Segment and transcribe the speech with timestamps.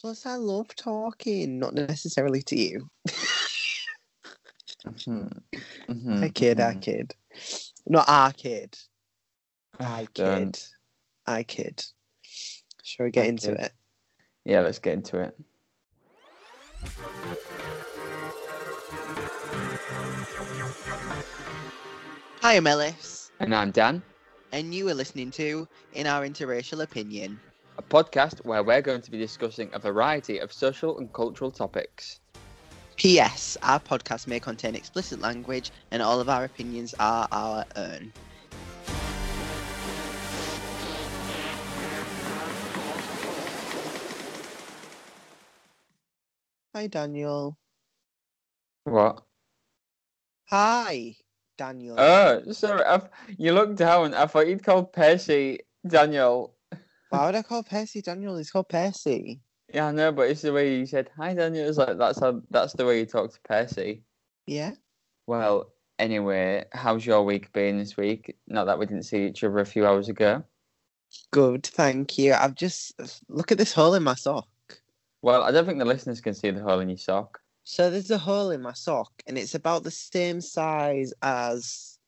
[0.00, 2.88] Plus, I love talking, not necessarily to you.
[4.86, 5.42] Mhm.
[5.88, 6.24] Mhm.
[6.24, 6.80] I kid, I Mhm.
[6.80, 7.14] kid.
[7.86, 8.78] Not our kid.
[9.78, 10.52] I Don't.
[10.54, 10.64] kid.
[11.26, 11.84] I kid.
[12.82, 13.60] Shall we get I into kid.
[13.60, 13.72] it?
[14.44, 15.36] Yeah, let's get into it.
[22.40, 24.02] Hi, I'm Ellis, And I'm Dan,
[24.52, 27.38] and you are listening to In Our Interracial Opinion.
[27.80, 32.20] A podcast where we're going to be discussing a variety of social and cultural topics.
[32.96, 33.56] P.S.
[33.62, 38.12] Our podcast may contain explicit language, and all of our opinions are our own.
[46.74, 47.56] Hi, Daniel.
[48.84, 49.22] What?
[50.50, 51.16] Hi,
[51.56, 51.96] Daniel.
[51.98, 52.84] Oh, sorry.
[52.84, 53.08] I've,
[53.38, 54.12] you looked down.
[54.12, 56.54] I thought you'd called Percy Daniel.
[57.10, 58.36] Why would I call Percy Daniel?
[58.36, 59.40] He's called Percy.
[59.72, 61.68] Yeah, I know, but it's the way you said hi, Daniel.
[61.68, 64.02] It's like that's how that's the way you talk to Percy.
[64.46, 64.72] Yeah.
[65.26, 68.36] Well, anyway, how's your week been this week?
[68.48, 70.42] Not that we didn't see each other a few hours ago.
[71.32, 72.34] Good, thank you.
[72.34, 72.94] I've just
[73.28, 74.48] look at this hole in my sock.
[75.22, 77.40] Well, I don't think the listeners can see the hole in your sock.
[77.64, 81.98] So there's a hole in my sock, and it's about the same size as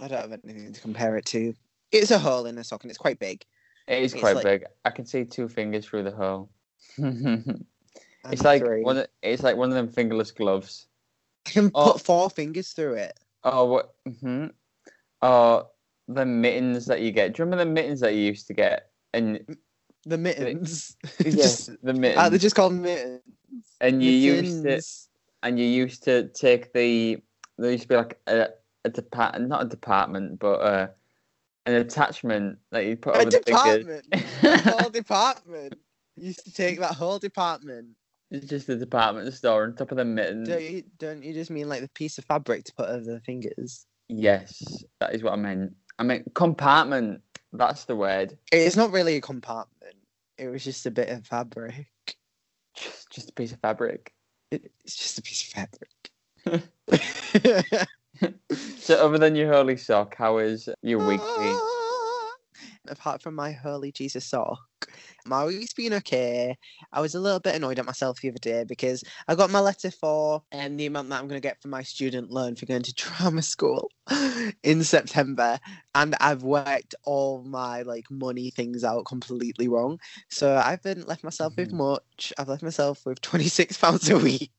[0.00, 1.54] I don't have anything to compare it to.
[1.92, 3.44] It's a hole in a sock, and it's quite big.
[3.88, 4.64] It is It's quite like- big.
[4.84, 6.50] I can see two fingers through the hole.
[6.98, 8.82] it's like three.
[8.82, 8.98] one.
[8.98, 10.86] Of, it's like one of them fingerless gloves.
[11.46, 11.92] I can Oh.
[11.92, 13.18] put four fingers through it.
[13.44, 13.94] Oh, what?
[14.20, 14.46] hmm
[15.22, 15.68] Oh,
[16.06, 17.34] the mittens that you get.
[17.34, 18.90] Do you remember the mittens that you used to get?
[19.14, 19.56] And
[20.04, 20.96] The mittens.
[21.24, 21.34] yes,
[21.66, 22.30] Just- the ah, mittens.
[22.30, 23.22] they're just called mittens.
[23.80, 24.80] and you used to,
[25.42, 27.18] and you used to take the.
[27.56, 28.48] There used to be like a,
[28.84, 30.86] a department, not a department, but uh,
[31.68, 34.00] an attachment that you put A over the fingers.
[34.02, 34.06] department.
[34.42, 35.74] a whole department.
[36.16, 37.88] Used to take that whole department.
[38.30, 40.48] It's just a department store on top of the mittens.
[40.48, 43.20] Don't you, don't you just mean like the piece of fabric to put over the
[43.20, 43.86] fingers?
[44.08, 45.74] Yes, that is what I meant.
[45.98, 47.20] I meant compartment.
[47.52, 48.36] That's the word.
[48.52, 49.94] It's not really a compartment.
[50.38, 51.86] It was just a bit of fabric.
[52.74, 54.12] Just, just a piece of fabric.
[54.50, 55.68] It- It's just a piece of
[56.46, 56.68] fabric.
[58.78, 61.58] So, other than your holy sock, how is your week been?
[62.88, 64.58] Apart from my holy Jesus sock,
[65.26, 66.56] my week's been okay.
[66.92, 69.60] I was a little bit annoyed at myself the other day because I got my
[69.60, 72.64] letter for um, the amount that I'm going to get for my student loan for
[72.64, 73.90] going to drama school
[74.62, 75.58] in September,
[75.94, 79.98] and I've worked all my like money things out completely wrong.
[80.30, 81.76] So I haven't left myself with Mhm.
[81.76, 82.32] much.
[82.38, 84.50] I've left myself with twenty six pounds a week,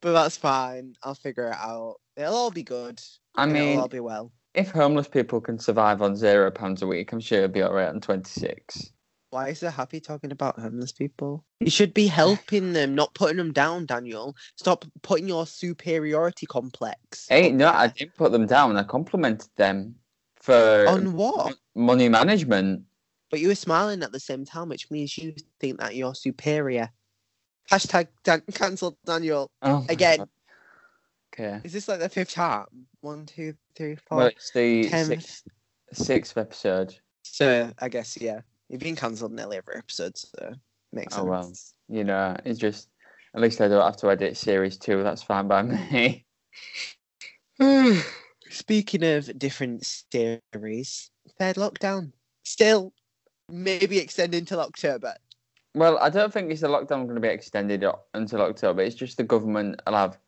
[0.00, 0.94] but that's fine.
[1.02, 1.96] I'll figure it out.
[2.20, 3.00] It'll all be good.
[3.34, 4.32] I mean, they'll all be well.
[4.54, 7.88] if homeless people can survive on zero pounds a week, I'm sure it'll be alright
[7.88, 8.92] on 26.
[9.30, 11.44] Why is it happy talking about homeless people?
[11.60, 14.36] You should be helping them, not putting them down, Daniel.
[14.56, 17.26] Stop putting your superiority complex.
[17.28, 18.76] Hey, no, I didn't put them down.
[18.76, 19.94] I complimented them
[20.36, 21.56] for On what?
[21.74, 22.82] money management.
[23.30, 26.90] But you were smiling at the same time, which means you think that you're superior.
[27.70, 29.48] Hashtag Dan- cancel Daniel.
[29.62, 30.18] Oh, Again.
[30.18, 30.28] God.
[31.32, 31.60] Okay.
[31.64, 32.66] Is this like the fifth time?
[33.00, 34.18] One, two, three, four.
[34.18, 35.48] Well, it's the sixth,
[35.92, 36.96] sixth episode.
[37.22, 40.54] So I guess yeah, you've been cancelled nearly every episode, so
[40.92, 41.24] makes sense.
[41.24, 41.52] Oh, well.
[41.88, 42.88] You know, it's just,
[43.34, 45.02] at least I don't have to edit series two.
[45.02, 46.24] That's fine by me.
[48.50, 52.92] Speaking of different series, third lockdown still
[53.48, 55.14] maybe extending till October.
[55.74, 58.82] Well, I don't think it's the lockdown going to be extended until October.
[58.82, 60.18] It's just the government will have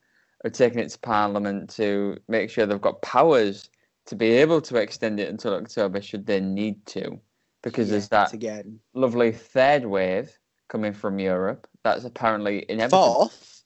[0.44, 3.70] are taking it to Parliament to make sure they've got powers
[4.06, 7.20] to be able to extend it until October should they need to,
[7.62, 8.80] because there's that again.
[8.94, 10.36] lovely third wave
[10.68, 11.68] coming from Europe.
[11.84, 13.14] That's apparently inevitable.
[13.14, 13.62] Fourth,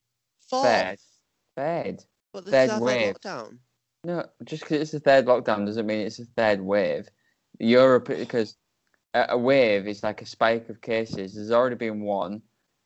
[0.51, 0.65] fourth.
[0.65, 0.99] Third,
[1.57, 2.05] third.
[2.33, 3.15] But third there's a third wave.
[3.15, 3.59] lockdown.
[4.05, 7.09] No, just because it's the third lockdown doesn't mean it's a third wave.
[7.59, 8.57] Europe, because
[9.15, 11.35] a, a wave is like a spike of cases.
[11.35, 12.43] There's already been one,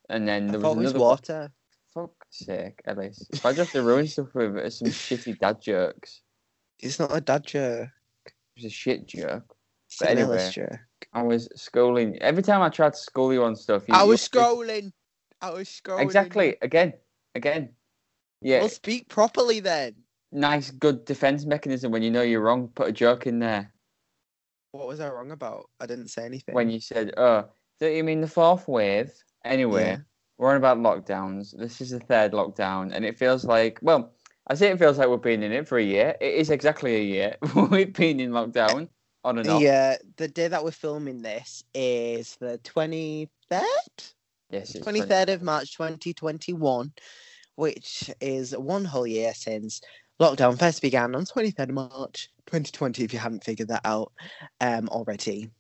[0.09, 1.01] and then there thought was it was another.
[1.01, 1.09] one.
[1.11, 1.53] water.
[2.31, 3.27] Sake, Ellis.
[3.31, 6.23] If I just have to ruin stuff with some shitty dad jokes,
[6.79, 7.89] It's not a dad joke.
[8.57, 9.55] it's a shit joke.
[9.89, 10.79] It's But an anyway, joke.
[11.13, 12.19] I was schooling.
[12.23, 14.93] Every time I tried to school you on stuff, you, I was scrolling.
[15.43, 16.03] I was scrolling.
[16.03, 16.57] Exactly.
[16.63, 16.93] Again.
[17.35, 17.71] Again.
[18.41, 18.61] Yeah.
[18.61, 19.97] Well, speak properly then.
[20.33, 21.91] nice, good defense mechanism.
[21.93, 23.73] When you know you're wrong, put a joke in there.
[24.73, 25.69] What was I wrong about?
[25.81, 26.55] I didn't say anything.
[26.55, 27.49] When you said, "Oh,
[27.81, 29.13] don't you mean the fourth wave?"
[29.45, 29.99] Anyway.
[30.41, 31.55] We're on about lockdowns.
[31.57, 34.15] This is the third lockdown, and it feels like, well,
[34.47, 36.17] I say it feels like we've been in it for a year.
[36.19, 37.37] It is exactly a year.
[37.71, 38.89] we've been in lockdown
[39.23, 39.61] on and off.
[39.61, 43.63] Yeah, the day that we're filming this is the twenty third.
[44.49, 46.91] Yes, it's 23rd of March 2021,
[47.57, 49.83] which is one whole year since
[50.19, 54.11] lockdown first began on 23rd of March 2020, if you haven't figured that out
[54.61, 55.51] um, already.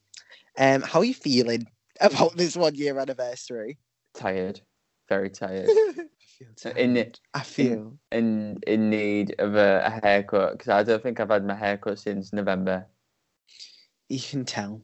[0.58, 1.66] Um, how are you feeling
[2.00, 3.78] about this one year anniversary?
[4.14, 4.60] tired,
[5.10, 5.68] very tired.
[5.68, 6.02] I
[6.38, 7.98] feel In it, I feel.
[8.12, 11.98] in in need of a, a haircut because I don't think I've had my haircut
[11.98, 12.86] since November.
[14.08, 14.80] You can tell.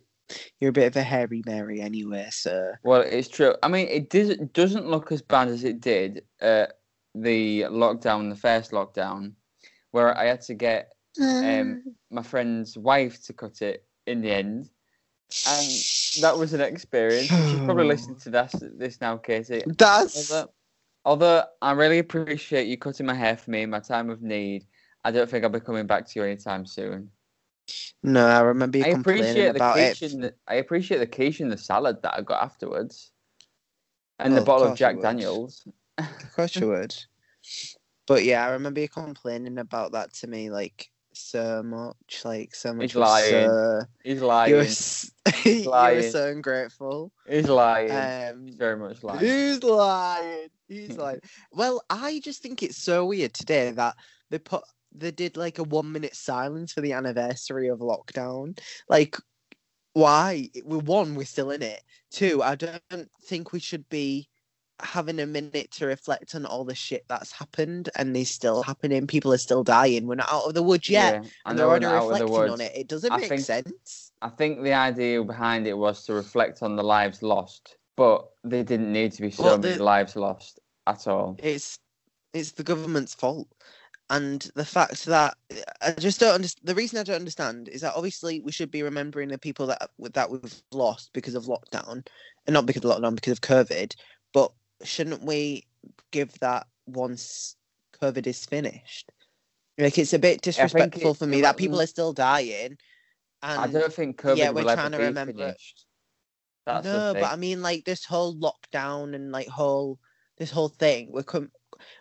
[0.61, 2.73] You're a bit of a hairy Mary anyway, so.
[2.83, 3.55] Well, it's true.
[3.63, 6.75] I mean, it does, doesn't look as bad as it did at
[7.15, 9.33] the lockdown, the first lockdown,
[9.93, 10.91] where I had to get
[11.23, 14.69] um, my friend's wife to cut it in the end.
[15.47, 15.67] And
[16.23, 17.31] that was an experience.
[17.31, 19.63] You should probably listen to this, this now, Katie.
[19.67, 20.31] That's.
[20.31, 20.51] Although,
[21.05, 24.65] although I really appreciate you cutting my hair for me in my time of need,
[25.05, 27.11] I don't think I'll be coming back to you anytime soon.
[28.03, 29.99] No, I remember you I complaining appreciate the about it.
[29.99, 33.11] the, I appreciate the quiche and the salad that I got afterwards,
[34.19, 35.01] and Well, the oh, bottle of you Jack.
[35.01, 35.67] Daniels.
[35.99, 36.95] Of course you would.
[38.07, 42.73] But yeah, I remember you complaining about that to me like so much, like so
[42.75, 42.93] much.
[42.93, 43.31] He's lying.
[43.31, 44.55] So, He's lying.
[44.57, 45.11] s-
[45.45, 46.11] you were lying.
[46.11, 47.13] so ungrateful.
[47.29, 47.91] He's lying.
[48.35, 49.21] Um, He's very much lying.
[49.21, 50.49] Who's lying?
[50.69, 51.21] He's lying.
[51.53, 53.97] Well, I just think it's so weird today that
[54.31, 58.59] they put they did like a one minute silence for the anniversary of lockdown.
[58.89, 59.17] Like,
[59.93, 60.49] why?
[60.65, 61.83] We're one, we're still in it.
[62.11, 62.83] Two, I don't
[63.25, 64.29] think we should be
[64.81, 69.07] having a minute to reflect on all the shit that's happened and is still happening.
[69.07, 70.07] People are still dying.
[70.07, 71.25] We're not out of the woods yet.
[71.45, 72.73] I and they're already reflecting on it.
[72.75, 74.13] It doesn't I make think- sense.
[74.23, 78.65] I think the idea behind it was to reflect on the lives lost, but there
[78.65, 81.37] didn't need to be so Well, many lives lost at all.
[81.43, 81.79] it's
[82.33, 83.49] it's the government's fault
[84.11, 85.35] and the fact that
[85.83, 88.83] i just don't understand the reason i don't understand is that obviously we should be
[88.85, 92.07] remembering the people that that we've lost because of lockdown
[92.47, 93.97] and not because of lockdown because of covid
[94.33, 94.53] but
[94.83, 95.67] shouldn't we
[96.11, 97.57] give that once
[98.01, 99.11] covid is finished
[99.79, 102.77] like it's a bit disrespectful it- for me it that people are still dying
[103.43, 105.85] and I don't think COVID yeah, we're will ever trying to be remember- finished.
[106.65, 110.01] That's no, but I mean, like this whole lockdown and like whole
[110.39, 111.53] this whole thing, we're com-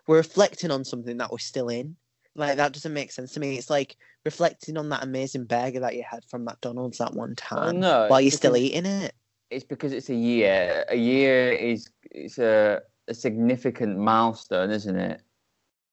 [0.07, 1.97] we're reflecting on something that we're still in.
[2.35, 3.57] Like that doesn't make sense to me.
[3.57, 7.79] It's like reflecting on that amazing burger that you had from McDonald's that one time
[7.81, 9.13] no, while you're still eating it.
[9.51, 10.85] it's because it's a year.
[10.89, 15.21] A year is it's a, a significant milestone, isn't it?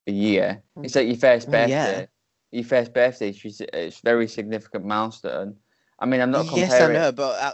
[0.06, 0.62] A year.
[0.82, 2.00] It's like your first birthday.
[2.00, 2.06] yeah.
[2.50, 5.56] Your first birthday it's a very significant milestone.
[5.98, 6.68] I mean, I'm not comparing.
[6.70, 7.52] yes, I know, but uh,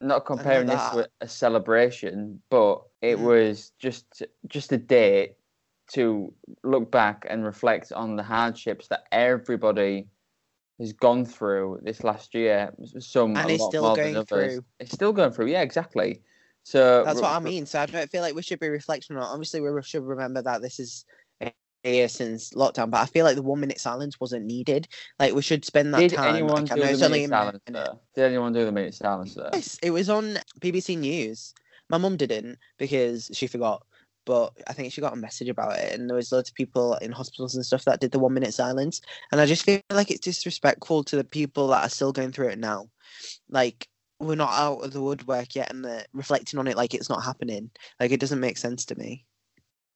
[0.00, 3.24] not comparing this with a celebration, but it Mhm.
[3.24, 5.34] was just just a day
[5.92, 6.32] to
[6.62, 10.06] look back and reflect on the hardships that everybody
[10.78, 12.72] has gone through this last year.
[12.98, 14.28] Some And lot still going others.
[14.28, 14.64] through.
[14.80, 15.48] It's still going through.
[15.48, 16.22] Yeah, exactly.
[16.68, 17.64] So that's what I mean.
[17.64, 19.22] So I don't feel like we should be reflecting on.
[19.22, 21.06] Obviously, we should remember that this is
[21.40, 21.50] a
[21.82, 24.86] year since lockdown, but I feel like the one minute silence wasn't needed.
[25.18, 26.34] Like we should spend that Did time.
[26.34, 27.60] anyone like, do the minute silence?
[27.64, 29.38] Did anyone do the minute silence?
[29.54, 31.54] Yes, it was on BBC News.
[31.88, 33.82] My mum didn't because she forgot,
[34.26, 36.96] but I think she got a message about it, and there was loads of people
[36.96, 39.00] in hospitals and stuff that did the one minute silence,
[39.32, 42.48] and I just feel like it's disrespectful to the people that are still going through
[42.48, 42.90] it now.
[43.48, 43.88] Like
[44.20, 47.22] we're not out of the woodwork yet, and they're reflecting on it like it's not
[47.24, 47.70] happening.
[48.00, 49.24] Like it doesn't make sense to me.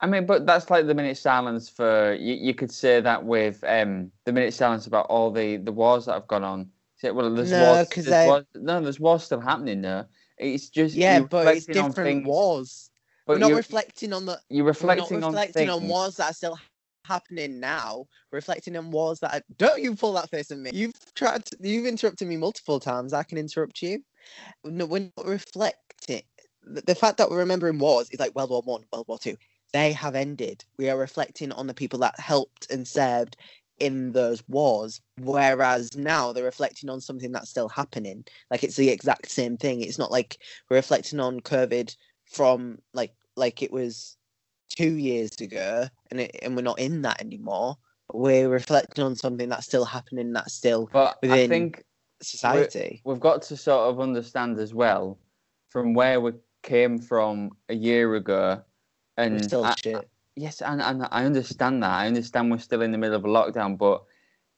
[0.00, 2.34] I mean, but that's like the minute silence for you.
[2.34, 6.14] You could say that with um the minute silence about all the the wars that
[6.14, 6.70] have gone on.
[6.96, 7.88] Say, well, there's No, wars.
[7.88, 10.06] there's they- wars, no, there's wars still happening there.
[10.38, 12.90] It's just Yeah, but it's different things- wars.
[13.26, 15.90] But we're not reflecting on the you're reflecting, reflecting on, things.
[15.90, 16.58] wars that are still
[17.04, 18.06] happening now.
[18.30, 19.42] Reflecting on wars that are...
[19.56, 20.70] don't you pull that face at me.
[20.72, 21.56] You've tried to...
[21.60, 23.12] you've interrupted me multiple times.
[23.12, 24.02] I can interrupt you.
[24.64, 26.22] No, we're not reflecting.
[26.64, 29.36] The, the fact that we're remembering wars is like World War One, World War Two.
[29.72, 30.64] They have ended.
[30.78, 33.36] We are reflecting on the people that helped and served
[33.78, 35.00] in those wars.
[35.18, 38.24] Whereas now they're reflecting on something that's still happening.
[38.50, 39.80] Like it's the exact same thing.
[39.80, 44.16] It's not like we're reflecting on COVID from like like it was
[44.76, 47.76] two years ago and it, and we're not in that anymore.
[48.12, 51.84] We're reflecting on something that's still happening, that's still but I within- think
[52.22, 53.00] society.
[53.04, 55.18] we've got to sort of understand as well
[55.70, 58.62] from where we came from a year ago,
[59.16, 60.08] and We're still I- shit.
[60.36, 61.90] Yes, and, and I understand that.
[61.90, 64.02] I understand we're still in the middle of a lockdown, but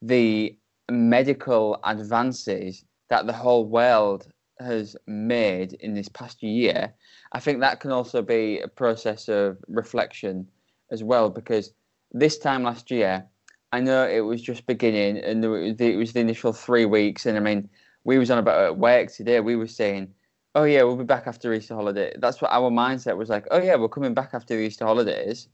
[0.03, 0.57] the
[0.89, 4.29] medical advances that the whole world
[4.61, 6.93] has made in this past year,
[7.33, 10.47] I think that can also be a process of reflection
[10.91, 11.31] as well.
[11.31, 11.73] Because
[12.13, 13.25] this time last year,
[13.73, 16.85] I know it was just beginning, and there was the, it was the initial three
[16.85, 17.69] weeks, and I mean,
[18.05, 19.41] we was on about at work today.
[19.41, 20.13] We were saying
[20.55, 22.15] oh yeah, we'll be back after Easter holiday.
[22.19, 23.47] That's what our mindset was like.
[23.51, 25.49] Oh yeah, we're coming back after the Easter holidays,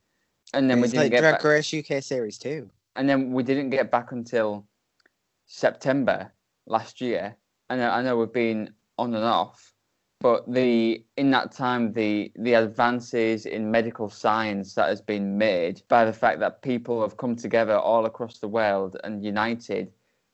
[0.54, 1.44] and then we didn't like get Drag back.
[1.44, 2.70] Race UK series two.
[2.96, 4.66] and then we didn't get back until
[5.46, 6.32] September
[6.66, 7.36] last year.
[7.68, 9.72] And I know we've been on and off,
[10.20, 15.82] but the in that time the the advances in medical science that has been made
[15.88, 19.90] by the fact that people have come together all across the world and united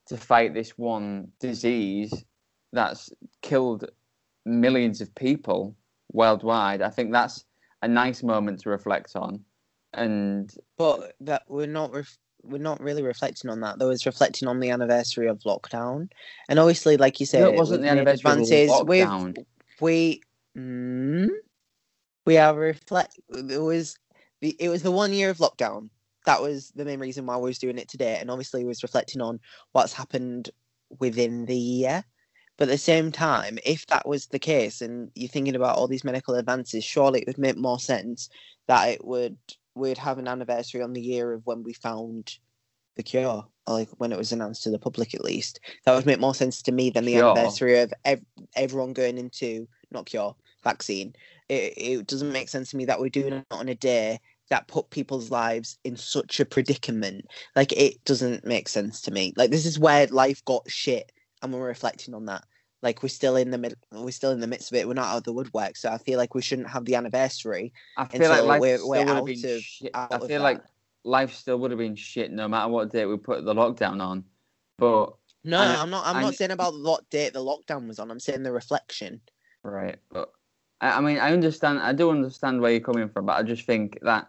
[0.07, 2.11] to fight this one disease
[2.73, 3.09] that's
[3.41, 3.89] killed
[4.45, 5.75] millions of people
[6.11, 6.81] worldwide.
[6.81, 7.45] I think that's
[7.81, 9.43] a nice moment to reflect on.
[9.93, 12.17] And But that we're not ref-
[12.47, 13.79] we're not really reflecting on that.
[13.79, 16.09] Though it's reflecting on the anniversary of lockdown,
[16.49, 18.71] and obviously, like you said, no, it wasn't the anniversary advances.
[18.71, 19.45] of We've lockdown.
[19.81, 20.21] we
[20.57, 21.27] mm,
[22.25, 23.19] we are reflect.
[23.29, 23.97] It was
[24.41, 25.89] the it was the one year of lockdown.
[26.25, 29.21] That was the main reason why we was doing it today, and obviously, was reflecting
[29.21, 29.39] on
[29.71, 30.49] what's happened
[30.99, 32.03] within the year.
[32.57, 35.87] But at the same time, if that was the case, and you're thinking about all
[35.87, 38.29] these medical advances, surely it would make more sense
[38.67, 39.37] that it would
[39.77, 42.37] we'd have an anniversary on the year of when we found
[42.95, 45.59] the cure, or like when it was announced to the public at least.
[45.85, 47.23] That would make more sense to me than the Cure?
[47.23, 51.13] anniversary of ev- everyone going into not cure vaccine.
[51.47, 54.19] It, it doesn't make sense to me that we're doing it on a day
[54.49, 57.25] that put people's lives in such a predicament.
[57.55, 59.33] Like it doesn't make sense to me.
[59.35, 62.43] Like this is where life got shit, and we're reflecting on that.
[62.83, 64.87] Like we're still in the mid, we're still in the midst of it.
[64.87, 67.73] We're not out of the woodwork, so I feel like we shouldn't have the anniversary.
[67.97, 69.91] I feel like we're- still we're would have out been of- shit.
[69.95, 70.69] out I feel like that.
[71.03, 74.23] life still would have been shit no matter what date we put the lockdown on.
[74.77, 76.05] But No, I, i'm not.
[76.05, 78.11] I'm I not saying about what date the lockdown was on.
[78.11, 79.21] I'm saying the reflection.
[79.63, 80.31] right, but
[80.79, 81.79] I, I mean, I understand.
[81.79, 84.27] I do understand where you're coming from, but I just think that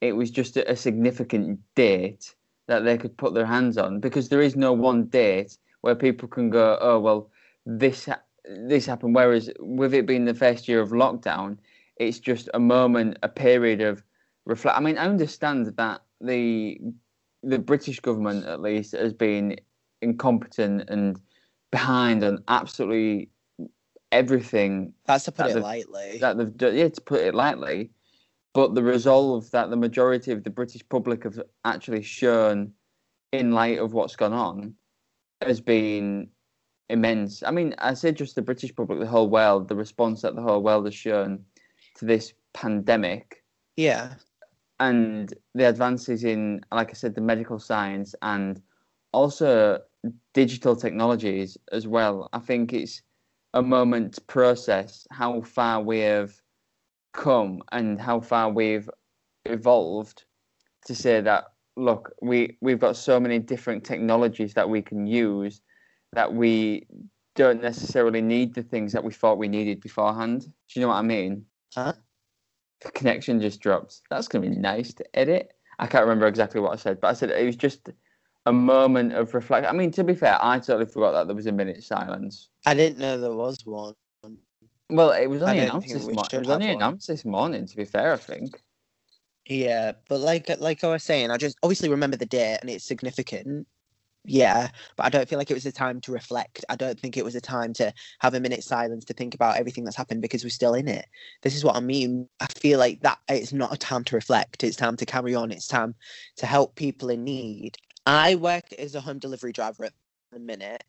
[0.00, 2.34] it was just a, a significant date
[2.68, 6.26] that they could put their hands on because there is no one date where people
[6.28, 7.28] can go, oh well,
[7.66, 8.08] this
[8.44, 9.14] this happened.
[9.14, 11.58] Whereas with it being the first year of lockdown,
[11.96, 14.02] it's just a moment, a period of
[14.46, 14.76] reflect.
[14.76, 16.78] I mean, I understand that the
[17.42, 19.56] the British government, at least, has been
[20.00, 21.20] incompetent and
[21.70, 23.30] behind on absolutely
[24.10, 26.18] everything That's to put That it lightly.
[26.20, 26.76] that they've done.
[26.76, 27.90] Yeah, to put it lightly,
[28.52, 32.72] but the resolve that the majority of the British public have actually shown
[33.32, 34.74] in light of what's gone on
[35.40, 36.28] has been
[36.88, 37.42] immense.
[37.42, 40.42] I mean, I say just the British public, the whole world, the response that the
[40.42, 41.44] whole world has shown
[41.96, 43.42] to this pandemic
[43.76, 44.14] yeah,
[44.80, 48.60] and the advances in, like I said, the medical science and
[49.12, 49.80] also
[50.34, 52.28] digital technologies as well.
[52.32, 53.02] I think it's
[53.54, 56.32] a moment to process how far we have
[57.12, 58.88] come and how far we've
[59.44, 60.24] evolved
[60.86, 61.44] to say that
[61.76, 65.60] look we we've got so many different technologies that we can use
[66.12, 66.86] that we
[67.34, 70.42] don't necessarily need the things that we thought we needed beforehand.
[70.42, 71.46] Do you know what I mean?
[71.74, 71.94] Huh?
[72.82, 74.02] The connection just dropped.
[74.10, 75.52] That's gonna be nice to edit.
[75.78, 77.88] I can't remember exactly what I said, but I said it was just
[78.46, 79.68] a moment of reflection.
[79.68, 82.48] I mean, to be fair, I totally forgot that there was a minute silence.
[82.66, 83.94] I didn't know there was one.
[84.90, 86.24] Well, it was only announced this morning.
[86.32, 86.76] It was only one.
[86.76, 87.66] announced this morning.
[87.66, 88.60] To be fair, I think.
[89.46, 92.84] Yeah, but like like I was saying, I just obviously remember the date and it's
[92.84, 93.66] significant.
[94.24, 96.64] Yeah, but I don't feel like it was a time to reflect.
[96.68, 99.56] I don't think it was a time to have a minute silence to think about
[99.56, 101.06] everything that's happened because we're still in it.
[101.42, 102.28] This is what I mean.
[102.38, 104.62] I feel like that it's not a time to reflect.
[104.62, 105.50] It's time to carry on.
[105.50, 105.96] It's time
[106.36, 107.76] to help people in need.
[108.06, 109.92] I work as a home delivery driver at
[110.30, 110.84] the minute,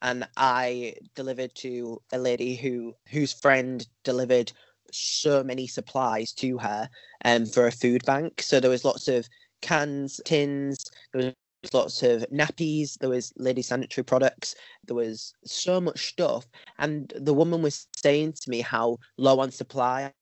[0.00, 4.52] and I delivered to a lady who whose friend delivered
[4.92, 6.88] so many supplies to her
[7.24, 8.42] um, for a food bank.
[8.42, 9.28] So there was lots of
[9.60, 11.34] cans, tins, there was
[11.72, 14.54] lots of nappies, there was lady sanitary products,
[14.86, 16.46] there was so much stuff.
[16.78, 20.12] And the woman was saying to me how low on supplies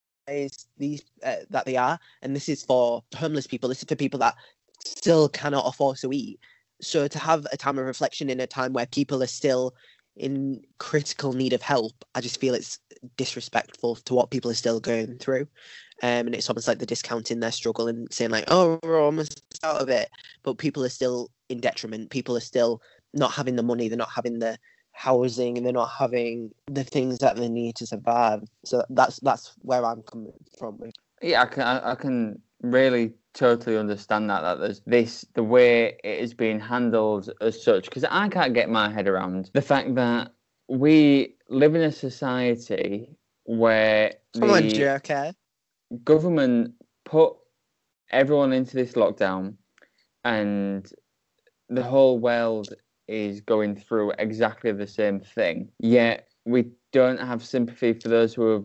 [0.78, 3.68] these uh, that they are, and this is for homeless people.
[3.68, 4.34] This is for people that
[4.84, 6.38] still cannot afford to eat.
[6.80, 9.74] So to have a time of reflection in a time where people are still
[10.16, 12.78] in critical need of help, I just feel it's
[13.16, 15.48] disrespectful to what people are still going through.
[16.02, 19.42] Um, and it's almost like they're discounting their struggle and saying like, "Oh, we're almost
[19.62, 20.10] out of it,"
[20.42, 22.10] but people are still in detriment.
[22.10, 23.88] People are still not having the money.
[23.88, 24.58] They're not having the
[24.92, 28.42] housing, and they're not having the things that they need to survive.
[28.64, 30.80] So that's that's where I'm coming from.
[31.22, 35.98] Yeah, I can I, I can really totally understand that that there's this the way
[36.04, 39.94] it is being handled as such because I can't get my head around the fact
[39.96, 40.32] that
[40.68, 45.34] we live in a society where Come on, the jerker.
[46.04, 46.74] government
[47.04, 47.34] put
[48.10, 49.54] everyone into this lockdown
[50.24, 50.90] and
[51.68, 52.72] the whole world
[53.08, 58.46] is going through exactly the same thing yet we don't have sympathy for those who
[58.52, 58.64] have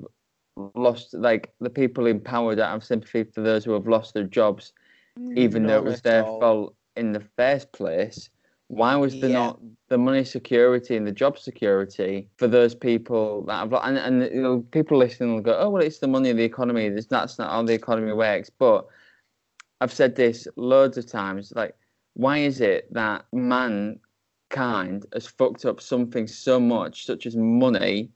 [0.76, 4.24] lost, like the people in power don't have sympathy for those who have lost their
[4.24, 4.74] jobs,
[5.18, 5.38] mm.
[5.38, 6.40] even though it was their all.
[6.40, 8.30] fault in the first place.
[8.68, 9.40] Why was there Yeah.
[9.40, 13.72] not the money security and the job security for those people that have?
[13.72, 16.38] lo- And, and you know, people listening will go, "Oh, well, it's the money of
[16.38, 16.90] the economy.
[16.90, 18.86] That's that's not how the economy works." But
[19.82, 21.52] I've said this loads of times.
[21.56, 21.76] Like,
[22.14, 28.12] why is it that mankind has fucked up something so much, such as money,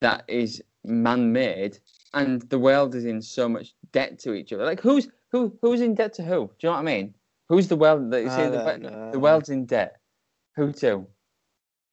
[0.00, 1.78] that is man-made,
[2.14, 4.64] and the world is in so much debt to each other?
[4.64, 5.56] Like, who's who?
[5.62, 6.46] Who's in debt to who?
[6.58, 7.14] Do you know what I mean?
[7.48, 8.10] Who's the world?
[8.10, 8.58] That you see, the,
[9.12, 9.96] the world's in debt.
[10.56, 11.06] Who to?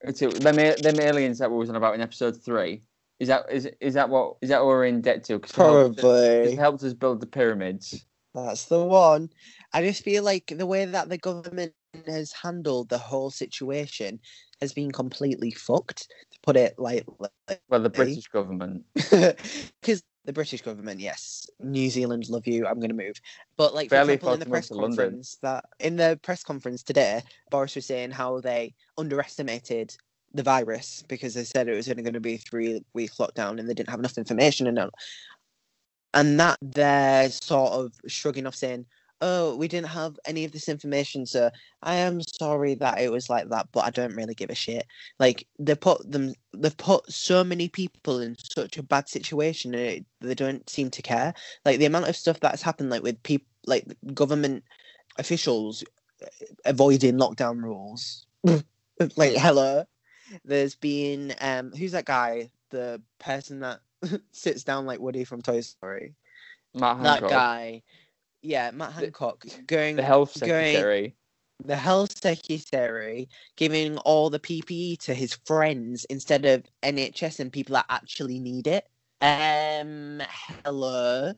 [0.02, 0.28] Who to?
[0.30, 2.82] Them, them aliens that we was on about in episode three.
[3.20, 5.38] Is that is is that what is that what we're in debt to?
[5.40, 6.52] 'Cause it helped us- Probably.
[6.52, 8.04] It helped us build the pyramids.
[8.34, 9.30] That's the one.
[9.72, 11.72] I just feel like the way that the government
[12.06, 14.20] has handled the whole situation
[14.60, 16.06] has been completely fucked,
[16.48, 17.28] put it lightly.
[17.68, 18.84] Well, the British government.
[18.94, 22.66] Because the British government, yes, New Zealand love you.
[22.66, 23.20] I'm going to move.
[23.58, 24.96] But like, for Barely example, in the afford to move press London.
[24.96, 29.94] conference that in the press conference today, Boris was saying how they underestimated
[30.32, 33.58] the virus because they said it was only going to be a three week lockdown
[33.58, 34.78] and they didn't have enough information and
[36.14, 38.86] and that they're sort of shrugging off saying
[39.20, 41.50] oh we didn't have any of this information so
[41.82, 44.86] i am sorry that it was like that but i don't really give a shit.
[45.18, 49.82] Like they put them they've put so many people in such a bad situation and
[49.82, 51.34] it, they don't seem to care.
[51.64, 53.84] Like the amount of stuff that's happened like with people like
[54.14, 54.64] government
[55.18, 55.84] officials
[56.22, 56.26] uh,
[56.64, 58.26] avoiding lockdown rules
[59.16, 59.84] like hello.
[60.44, 62.50] There's been um who's that guy?
[62.70, 63.80] The person that
[64.32, 66.14] sits down like woody from toy story.
[66.74, 67.82] Matt that Hancock, guy
[68.42, 71.14] yeah matt hancock going the health going- secretary.
[71.64, 77.74] the health secretary giving all the PPE to his friends instead of NHS and people
[77.74, 78.86] that actually need it.
[79.20, 80.22] Um,
[80.64, 81.32] hello,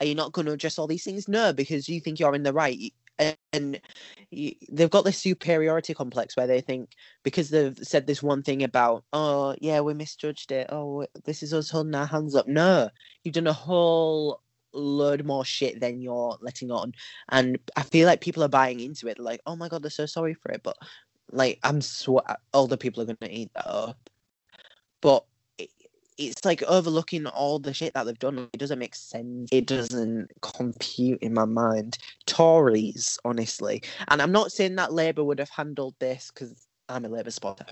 [0.00, 1.26] are you not going to address all these things?
[1.26, 3.80] No, because you think you're in the right, and, and
[4.30, 6.90] you, they've got this superiority complex where they think
[7.24, 10.68] because they've said this one thing about, oh yeah, we misjudged it.
[10.70, 12.46] Oh, this is us holding our hands up.
[12.46, 12.88] No,
[13.24, 14.40] you've done a whole
[14.74, 16.92] load more shit than you're letting on
[17.30, 19.18] and I feel like people are buying into it.
[19.18, 20.76] Like, oh my god, they're so sorry for it, but
[21.30, 24.10] like, I'm sw- older people are gonna eat that up.
[25.00, 25.24] But
[25.58, 25.70] it,
[26.18, 28.48] it's like overlooking all the shit that they've done.
[28.52, 29.48] It doesn't make sense.
[29.52, 31.98] It doesn't compute in my mind.
[32.26, 37.08] Tories, honestly, and I'm not saying that Labour would have handled this because I'm a
[37.08, 37.66] Labour spotter.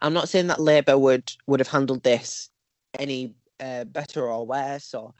[0.00, 2.50] I'm not saying that Labour would would have handled this
[2.98, 5.14] any uh, better or worse or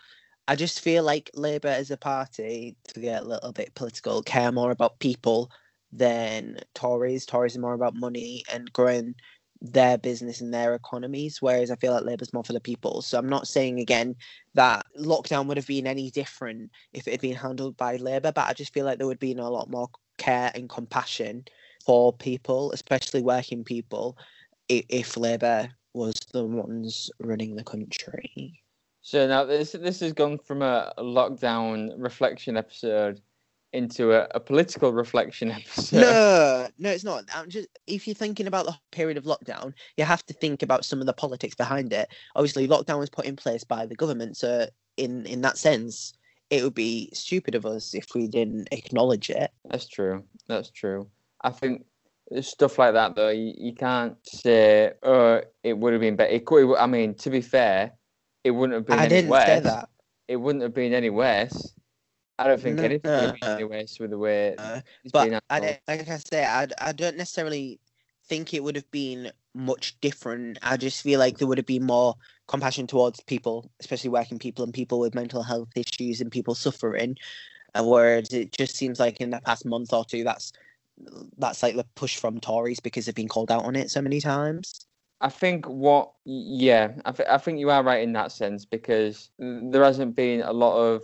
[0.50, 4.50] I just feel like Labour as a party, to get a little bit political, care
[4.50, 5.48] more about people
[5.92, 7.24] than Tories.
[7.24, 9.14] Tories are more about money and growing
[9.60, 13.00] their business and their economies, whereas I feel like Labour's more for the people.
[13.00, 14.16] So I'm not saying again
[14.54, 18.48] that lockdown would have been any different if it had been handled by Labour, but
[18.48, 21.44] I just feel like there would have been a lot more care and compassion
[21.86, 24.18] for people, especially working people,
[24.68, 28.59] if Labour was the ones running the country.
[29.02, 33.20] So now this this has gone from a, lockdown reflection episode
[33.72, 36.00] into a, a political reflection episode.
[36.00, 37.24] No, no, it's not.
[37.34, 40.84] I'm just if you're thinking about the period of lockdown, you have to think about
[40.84, 42.08] some of the politics behind it.
[42.36, 46.12] Obviously, lockdown was put in place by the government, so in in that sense,
[46.50, 49.50] it would be stupid of us if we didn't acknowledge it.
[49.70, 50.24] That's true.
[50.46, 51.08] That's true.
[51.42, 51.86] I think
[52.42, 53.30] stuff like that though.
[53.30, 57.30] You, you can't say, "Oh, it would have been better." It could, I mean, to
[57.30, 57.92] be fair,
[58.44, 59.46] it wouldn't have been I any didn't worse.
[59.46, 59.88] say that.
[60.28, 61.74] It wouldn't have been any worse.
[62.38, 65.12] I don't think No, anything would have been any worse with the way Uh, it's
[65.12, 67.80] but been I, like I say, I, I don't necessarily
[68.24, 70.58] think it would have been much different.
[70.62, 72.14] I just feel like there would have been more
[72.48, 77.16] compassion towards people, especially working people and people with mental health issues and people suffering.
[77.74, 80.52] Uh, whereas it just seems like in the past month or two, that's
[81.38, 84.20] that's like the push from Tories because they've been called out on it so many
[84.20, 84.86] times.
[85.20, 89.30] I think what, yeah, I, th- I think you are right in that sense because
[89.38, 91.02] there hasn't been a lot of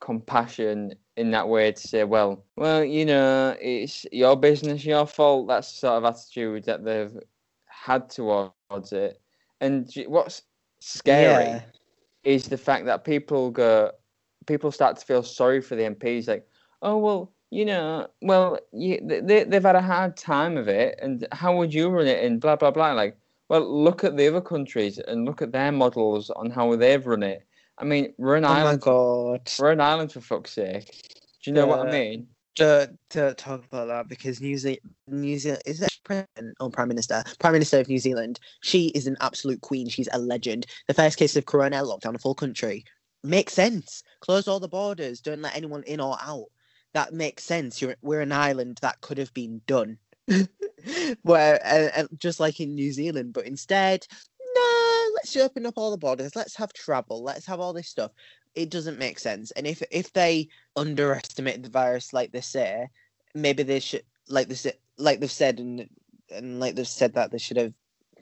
[0.00, 5.48] compassion in that way to say, well, well, you know, it's your business, your fault.
[5.48, 7.16] That's the sort of attitude that they've
[7.66, 8.92] had towards it.
[9.60, 10.12] And what's
[10.80, 11.60] scary Yeah.
[12.24, 13.90] is the fact that people go,
[14.46, 16.46] people start to feel sorry for the MPs, like,
[16.82, 21.26] oh well, you know, well, you, they they've had a hard time of it, and
[21.32, 22.24] how would you run it?
[22.24, 22.92] And blah blah blah.
[22.92, 23.16] Like,
[23.48, 27.22] well, look at the other countries and look at their models on how they've run
[27.22, 27.46] it.
[27.78, 28.80] I mean, we're an Oh my island.
[28.80, 29.50] god.
[29.58, 30.86] We're an island for fuck's sake.
[31.42, 32.28] Do you know what I mean?
[32.56, 36.88] to, to talk about that because New Zealand, New Zealand is that president or prime
[36.88, 38.38] minister, prime minister of New Zealand.
[38.62, 39.88] She is an absolute queen.
[39.88, 40.66] She's a legend.
[40.88, 42.84] The first case of corona locked down a full country
[43.22, 44.02] makes sense.
[44.20, 45.20] Close all the borders.
[45.20, 46.46] Don't let anyone in or out.
[46.92, 47.82] That makes sense.
[47.82, 49.98] You're, we're an island that could have been done,
[51.22, 54.06] where uh, uh, just like in New Zealand, but instead,
[54.54, 55.00] no.
[55.16, 56.34] Let's open up all the borders.
[56.34, 57.22] Let's have travel.
[57.22, 58.10] Let's have all this stuff
[58.54, 59.50] it doesn't make sense.
[59.52, 62.88] And if if they underestimate the virus like they say,
[63.34, 65.88] maybe they should like they like they've said and
[66.30, 67.72] and like they've said that they should have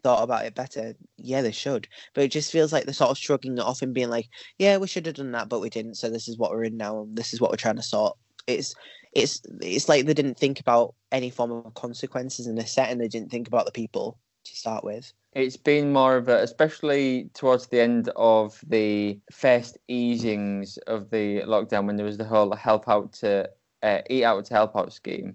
[0.03, 0.95] thought about it better.
[1.17, 1.88] Yeah, they should.
[2.15, 4.79] But it just feels like they're sort of shrugging it off and being like, "Yeah,
[4.79, 5.97] we should have done that, but we didn't.
[5.97, 8.17] So this is what we're in now, and this is what we're trying to sort."
[8.47, 8.75] It's
[9.12, 12.98] it's it's like they didn't think about any form of consequences in the setting.
[12.98, 17.31] They didn't think about the people to start with it's been more of a, especially
[17.35, 22.55] towards the end of the first easings of the lockdown when there was the whole
[22.55, 23.48] help out to
[23.83, 25.35] uh, eat out to help out scheme,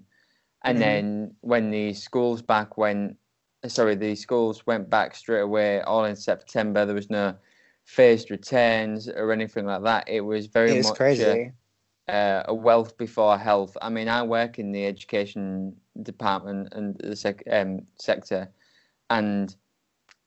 [0.62, 0.80] and mm-hmm.
[0.80, 3.16] then when the schools back went,
[3.66, 6.86] sorry, the schools went back straight away, all in September.
[6.86, 7.34] There was no
[7.84, 10.08] phased returns or anything like that.
[10.08, 11.24] It was very it was much crazy.
[11.24, 11.52] A,
[12.08, 13.76] uh, a wealth before health.
[13.82, 18.50] I mean, I work in the education department and the sec- um, sector,
[19.10, 19.54] and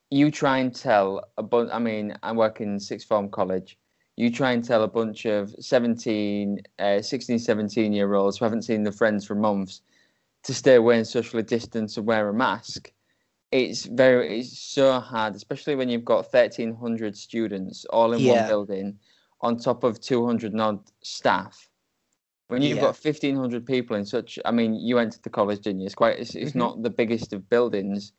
[0.09, 1.69] you try and tell a bunch.
[1.73, 3.77] I mean, I work in sixth form college.
[4.17, 8.63] You try and tell a bunch of 17, uh, 16, 17 year olds who haven't
[8.63, 9.81] seen their friends for months
[10.43, 12.91] to stay away and socially distance and wear a mask.
[13.51, 18.41] It's very, it's so hard, especially when you've got 1,300 students all in yeah.
[18.41, 18.99] one building
[19.41, 21.70] on top of 200 odd staff.
[22.51, 22.83] When you've yeah.
[22.83, 25.85] got 1,500 people in such, I mean, you entered the college, didn't you?
[25.85, 26.59] It's quite, it's, it's mm-hmm.
[26.59, 28.13] not the biggest of buildings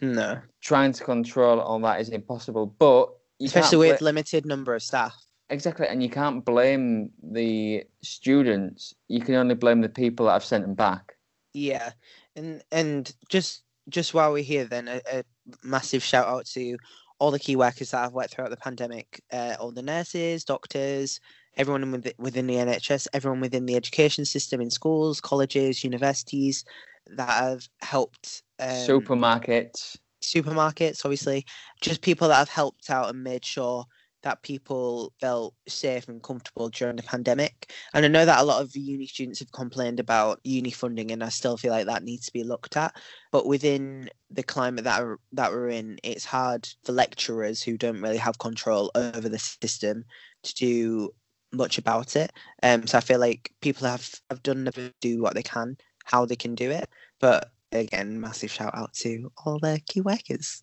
[0.00, 0.40] no.
[0.60, 5.16] Trying to control all that is impossible, but especially with limited number of staff.
[5.48, 8.94] Exactly, and you can't blame the students.
[9.08, 11.14] You can only blame the people that have sent them back.
[11.54, 11.92] Yeah,
[12.34, 15.24] and and just just while we're here, then a, a
[15.62, 16.76] massive shout out to
[17.18, 21.20] all the key workers that have worked throughout the pandemic, uh, all the nurses, doctors,
[21.56, 26.64] everyone within the NHS, everyone within the education system in schools, colleges, universities
[27.08, 29.96] that have helped um, supermarkets.
[30.22, 31.44] Supermarkets obviously.
[31.80, 33.84] Just people that have helped out and made sure
[34.22, 37.72] that people felt safe and comfortable during the pandemic.
[37.94, 41.22] And i know that a lot of uni students have complained about uni funding and
[41.22, 42.96] i still feel like that needs to be looked at.
[43.30, 48.02] But within the climate that are, that we're in it's hard for lecturers who don't
[48.02, 50.04] really have control over the system
[50.42, 51.10] to do
[51.52, 52.32] much about it
[52.62, 54.68] um so i feel like people have have done
[55.00, 56.88] do what they can how they can do it
[57.20, 60.62] but again, massive shout out to all the key workers.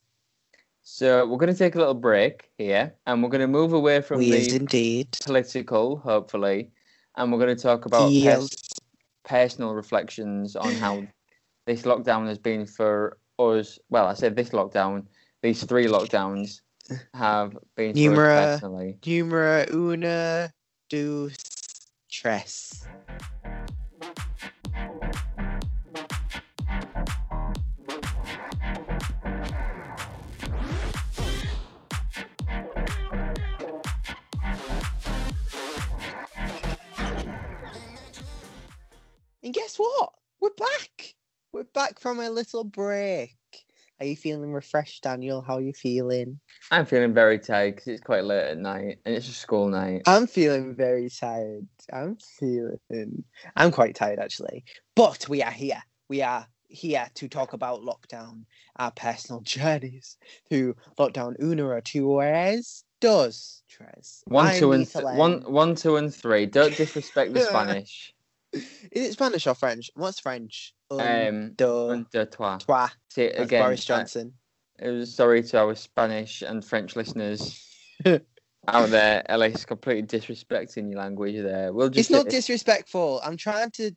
[0.82, 4.02] So we're going to take a little break here, and we're going to move away
[4.02, 5.18] from we the indeed.
[5.24, 6.72] political, hopefully,
[7.16, 8.50] and we're going to talk about yes.
[8.50, 8.80] pers-
[9.24, 11.04] personal reflections on how
[11.66, 13.80] this lockdown has been for us.
[13.90, 15.06] Well, I said this lockdown;
[15.42, 16.60] these three lockdowns
[17.14, 18.98] have been numera, for us personally.
[19.02, 20.52] Numera una,
[20.94, 21.34] dos,
[22.08, 22.86] tres.
[39.42, 40.14] And guess what?
[40.40, 41.16] We're back.
[41.52, 43.36] We're back from a little break.
[44.04, 45.42] Are you feeling refreshed, Daniel?
[45.42, 46.38] How are you feeling?
[46.70, 50.02] I'm feeling very tired because it's quite late at night and it's a school night.
[50.06, 51.70] I'm feeling very tired.
[51.94, 53.24] I'm feeling.
[53.56, 54.66] I'm quite tired actually.
[54.94, 55.82] But we are here.
[56.10, 58.44] We are here to talk about lockdown,
[58.76, 60.18] our personal journeys
[60.50, 62.06] through lockdown uno or two.
[62.06, 64.22] Whereas does Tres?
[64.26, 66.46] One, two, and th- one, one, two, and three.
[66.46, 68.14] Don't disrespect the Spanish.
[68.54, 69.90] Is it Spanish or French?
[69.96, 70.74] What's French?
[70.92, 72.58] Um, de, un, deux, trois.
[72.58, 72.90] Trois.
[73.10, 73.64] See it again.
[73.64, 74.34] Boris Johnson.
[74.80, 77.66] I, it was sorry to our Spanish and French listeners
[78.06, 79.24] out there.
[79.30, 81.74] Ellis completely disrespecting your language there.
[81.74, 82.00] We'll just.
[82.00, 83.22] It's not disrespectful.
[83.24, 83.92] I'm trying to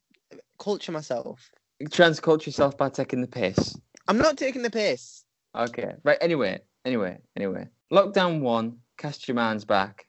[0.58, 1.50] culture myself.
[1.78, 3.78] You're trying to culture yourself by taking the piss.
[4.08, 5.24] I'm not taking the piss.
[5.54, 5.92] Okay.
[6.04, 6.18] Right.
[6.20, 6.60] Anyway.
[6.84, 7.18] Anyway.
[7.36, 7.68] Anyway.
[7.92, 8.78] Lockdown one.
[8.96, 10.06] Cast your man's back.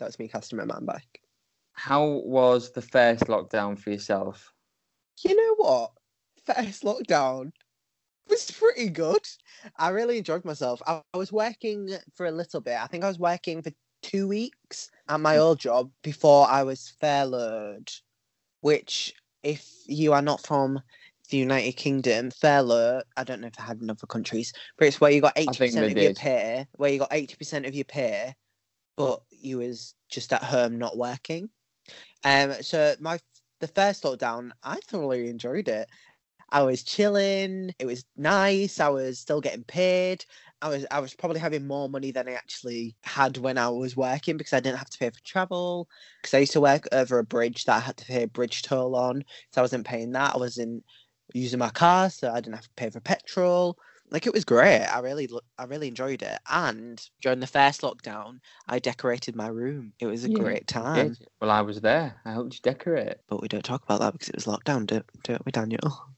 [0.00, 1.20] That's me casting my man back
[1.78, 4.52] how was the first lockdown for yourself?
[5.24, 5.92] You know what?
[6.44, 7.52] First lockdown
[8.28, 9.24] was pretty good.
[9.76, 10.82] I really enjoyed myself.
[10.88, 12.82] I, I was working for a little bit.
[12.82, 13.70] I think I was working for
[14.02, 17.92] two weeks at my old job before I was furloughed,
[18.60, 19.14] which,
[19.44, 20.80] if you are not from
[21.30, 25.00] the United Kingdom, furlough, I don't know if they had in other countries, but it's
[25.00, 26.02] where you got 80% of did.
[26.02, 28.34] your pay, where you got 80% of your pay,
[28.96, 31.50] but you was just at home not working.
[32.24, 33.18] Um, so my
[33.60, 35.88] the first lockdown, I thoroughly enjoyed it.
[36.50, 37.74] I was chilling.
[37.78, 38.80] It was nice.
[38.80, 40.24] I was still getting paid.
[40.62, 43.96] I was I was probably having more money than I actually had when I was
[43.96, 45.88] working because I didn't have to pay for travel.
[46.22, 48.62] Because I used to work over a bridge that I had to pay a bridge
[48.62, 50.34] toll on, so I wasn't paying that.
[50.34, 50.84] I wasn't
[51.34, 53.78] using my car, so I didn't have to pay for petrol.
[54.10, 54.84] Like it was great.
[54.84, 56.38] I really I really enjoyed it.
[56.50, 59.92] And during the first lockdown, I decorated my room.
[60.00, 61.08] It was a Yeah, great time.
[61.10, 62.16] Did- Well, I was there.
[62.24, 63.16] I helped you decorate.
[63.28, 65.80] But we don't talk about that because it was lockdown, don't, don't we, Daniel?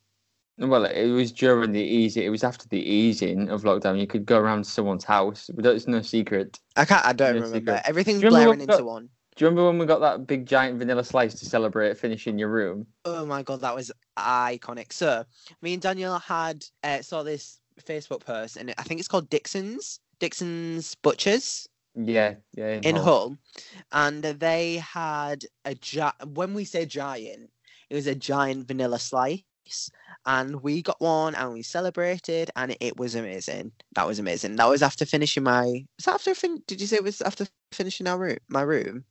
[0.59, 2.23] Well, it was during the easy.
[2.27, 3.99] It was after the easing of lockdown.
[3.99, 5.49] You could go around to someone's house.
[5.55, 6.59] But it's no secret.
[6.77, 7.03] I can't.
[7.07, 7.57] I don't Yeah, remember.
[7.57, 7.83] secret.
[7.87, 9.09] Everything's Do remember blaring what- into one.
[9.37, 12.51] Do you remember when we got that big giant vanilla slice to celebrate finishing your
[12.51, 12.87] room?
[13.07, 14.93] Oh my god, that was iconic.
[14.93, 15.25] So,
[15.63, 20.01] me and Daniel had uh, saw this Facebook post, and I think it's called Dixon's
[20.19, 22.81] Dixon's Butchers Yeah, yeah.
[22.83, 23.05] in Hull.
[23.05, 23.37] Hull,
[23.93, 26.15] and they had a giant.
[26.35, 27.51] when we say giant,
[27.89, 29.43] it was a giant vanilla slice.
[30.27, 33.71] And we got one and we celebrated and it was amazing.
[33.95, 34.57] That was amazing.
[34.57, 35.63] That was after finishing my.
[35.97, 38.39] Was that after fin- Did you say it was after finishing our room?
[38.49, 39.05] My room.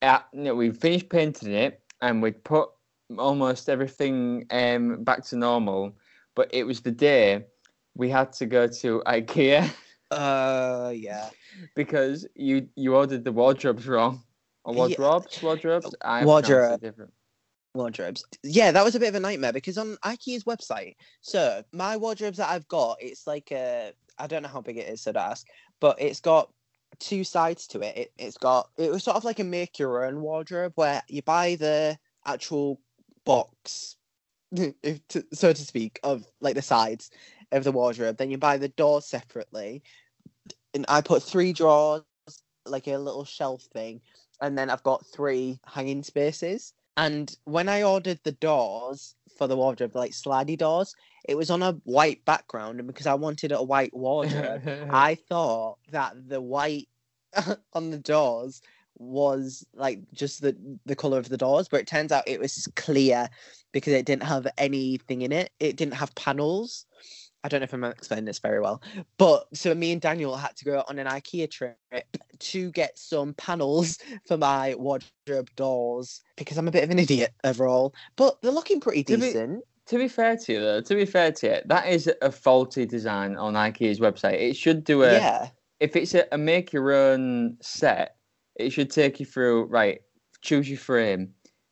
[0.00, 2.70] Uh, no, we finished painting it and we'd put
[3.18, 5.94] almost everything um, back to normal.
[6.34, 7.44] But it was the day
[7.98, 9.70] we had to go to IKEA
[10.10, 11.28] Uh, yeah.
[11.76, 14.22] because you you ordered the wardrobes wrong.
[14.64, 14.78] Or Yeah.
[14.78, 15.94] wardrobes, wardrobes.
[16.02, 16.80] I Wardrobe.
[16.80, 17.12] different.
[17.74, 18.24] wardrobes.
[18.42, 22.38] Yeah, that was a bit of a nightmare because on IKEA's website, so my wardrobes
[22.38, 25.20] that I've got, it's like a I don't know how big it is, so to
[25.20, 25.46] ask,
[25.78, 26.50] but it's got
[26.98, 27.96] two sides to it.
[27.96, 28.12] it.
[28.18, 31.56] It's got it was sort of like a make your own wardrobe where you buy
[31.56, 32.80] the actual
[33.26, 33.96] box,
[34.82, 37.10] if to, so to speak, of like the sides
[37.52, 38.16] of the wardrobe.
[38.16, 39.82] Then you buy the doors separately,
[40.74, 42.02] and I put three drawers,
[42.66, 44.00] like a little shelf thing,
[44.40, 46.74] and then I've got three hanging spaces.
[46.96, 50.94] And when I ordered the doors for the wardrobe, like slidey doors,
[51.28, 55.78] it was on a white background, and because I wanted a white wardrobe, I thought
[55.90, 56.88] that the white
[57.72, 58.62] on the doors
[58.98, 60.56] was like just the
[60.86, 63.28] the color of the doors, but it turns out it was clear
[63.72, 65.50] because it didn't have anything in it.
[65.60, 66.86] It didn't have panels.
[67.44, 68.82] I don't know if I'm explaining this very well,
[69.16, 71.76] but so me and Daniel had to go on an IKEA trip
[72.38, 77.32] to get some panels for my wardrobe doors because I'm a bit of an idiot
[77.44, 77.94] overall.
[78.16, 79.64] But they're looking pretty To be- decent.
[79.86, 82.84] To be fair to you, though, to be fair to you, that is a faulty
[82.84, 84.34] design on IKEA's website.
[84.38, 85.48] It should do a yeah,
[85.80, 88.16] if it's a, a make your own set,
[88.56, 90.02] it should take you through right.
[90.42, 91.30] Choose your frame,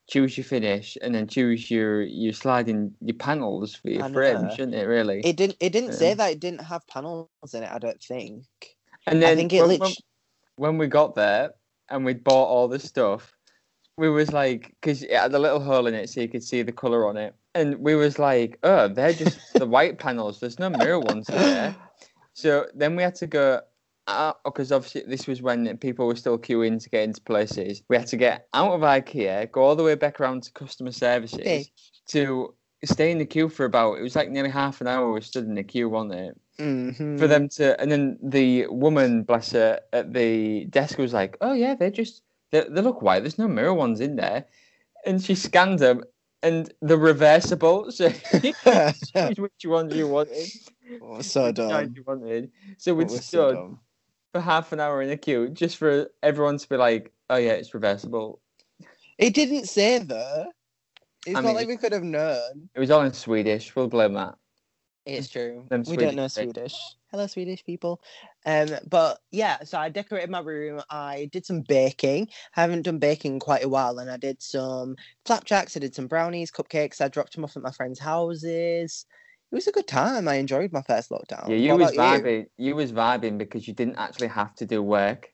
[0.08, 4.74] choose your finish, and then choose your your sliding your panels for your frame, shouldn't
[4.74, 4.86] it?
[4.86, 5.20] Really.
[5.24, 5.56] it didn't.
[5.60, 7.70] It didn't say um, that it didn't have panels in it.
[7.70, 8.44] I don't think.
[9.06, 9.92] and then I think it when,
[10.56, 11.50] when we got there
[11.88, 13.32] and we bought all the stuff,
[13.96, 16.62] we was like, because it had a little hole in it so you could see
[16.62, 20.40] the color on it, and we was like, oh, they're just the white panels.
[20.40, 21.74] There's no mirror ones there.
[22.34, 23.60] So then we had to go.
[24.06, 27.82] Because obviously this was when people were still queuing to get into places.
[27.88, 30.92] We had to get out of IKEA, go all the way back around to customer
[30.92, 31.64] services Okay.
[32.08, 33.94] to stay in the queue for about.
[33.98, 35.12] It was like nearly half an hour.
[35.12, 36.40] We stood in the queue, wasn't it?
[36.58, 37.18] Mhm.
[37.18, 41.52] for them to and then the woman bless her at the desk was like oh
[41.52, 44.46] yeah they're just they, they look white there's no mirror ones in there
[45.04, 46.02] and she scanned them
[46.42, 48.10] and the reversible so
[48.42, 48.54] you
[49.36, 50.50] which ones you wanted
[51.02, 51.92] Oh, so dumb.
[51.94, 53.80] you wanted so we so stood dumb.
[54.36, 57.52] For half an hour in a queue just for everyone to be like oh yeah
[57.52, 58.40] it's reversible
[59.18, 60.46] It didn't say though.
[61.26, 62.68] It's I not mean, like we could have known.
[62.74, 64.34] it was all in swedish we'll blame that
[65.06, 65.66] It's true.
[65.70, 66.76] We don't know Swedish Swedish.
[67.12, 68.02] Hello, Swedish people.
[68.44, 70.82] Um, but yeah, so I decorated my room.
[70.90, 72.28] I did some baking.
[72.56, 75.76] I haven't done baking in quite a while, and I did some flapjacks.
[75.76, 77.00] I did some brownies, cupcakes.
[77.00, 79.06] I dropped them off at my friends' houses.
[79.50, 80.28] It was a good time.
[80.28, 81.48] I enjoyed my first lockdown.
[81.48, 82.00] yeah you What was about you?
[82.00, 85.32] vibing you was vibing because you didn't actually have to do work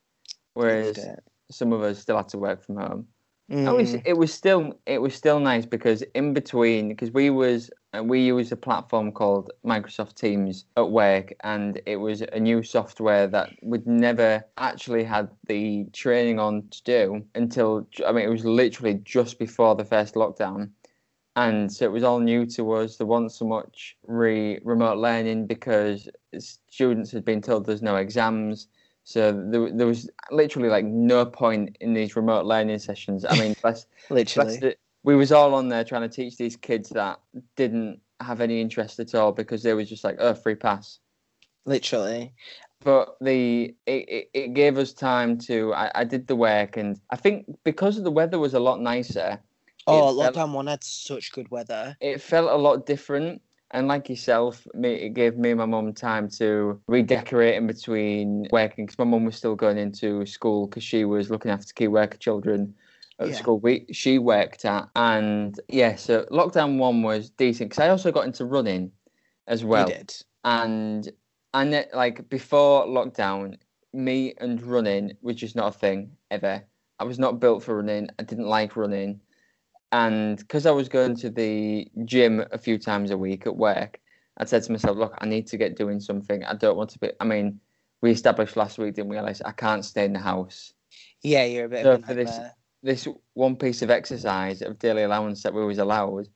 [0.55, 0.99] whereas
[1.51, 3.07] some of us still had to work from home
[3.67, 7.31] It was Mm, it was still it was still nice because in between because we
[7.31, 12.41] was uh, we use a platform called Microsoft Teams at work and it was a
[12.41, 18.25] new software that we'd never actually had the training on to do until I mean
[18.25, 20.71] it was literally just before the first lockdown
[21.37, 25.47] and so it was all new to us there wasn't so much re remote learning
[25.47, 28.69] because students had been told there's no exams
[29.05, 33.25] so there, there was literally like no point in these remote learning sessions.
[33.29, 34.59] I mean, bless, literally.
[34.59, 37.21] bless we was all on there trying to teach these kids that
[37.57, 41.01] didn't have any interest at all because they was just like, oh, free pass.
[41.65, 42.33] literally.
[42.85, 47.01] but the it, it, it gave us time to I, I did the work and
[47.11, 49.41] I think because the weather was a lot nicer.
[49.87, 51.97] Oh, it felt- lockdown one had such good weather.
[52.01, 53.43] it felt a lot different.
[53.75, 58.47] And like yourself, me, it gave me and my mum time to redecorate in between
[58.53, 61.89] working because my mum was still going into school because she was looking after key
[61.89, 62.75] worker children
[63.19, 63.39] at the Yeah.
[63.39, 64.89] school we she worked at.
[64.95, 68.93] And yeah, so lockdown one was decent because I also got into running
[69.47, 70.15] as well we did.
[70.45, 71.11] and
[71.55, 73.57] and it, like before lockdown,
[73.95, 76.63] me and running was just not a thing ever.
[76.99, 78.11] I was not built for running.
[78.19, 79.21] I didn't like running,
[79.93, 84.01] and because I was going to the gym a few times a week at work,
[84.39, 86.43] I said to myself, "Look, I need to get doing something.
[86.45, 87.11] I don't want to be.
[87.21, 87.61] I mean,
[88.01, 89.19] we established last week, didn't we?
[89.19, 89.43] Alice?
[89.45, 90.73] I can't stay in the house.
[91.23, 92.41] Yeah, you're a bit So of a for this-
[92.85, 96.29] This one piece of exercise of daily allowance that we was allowed."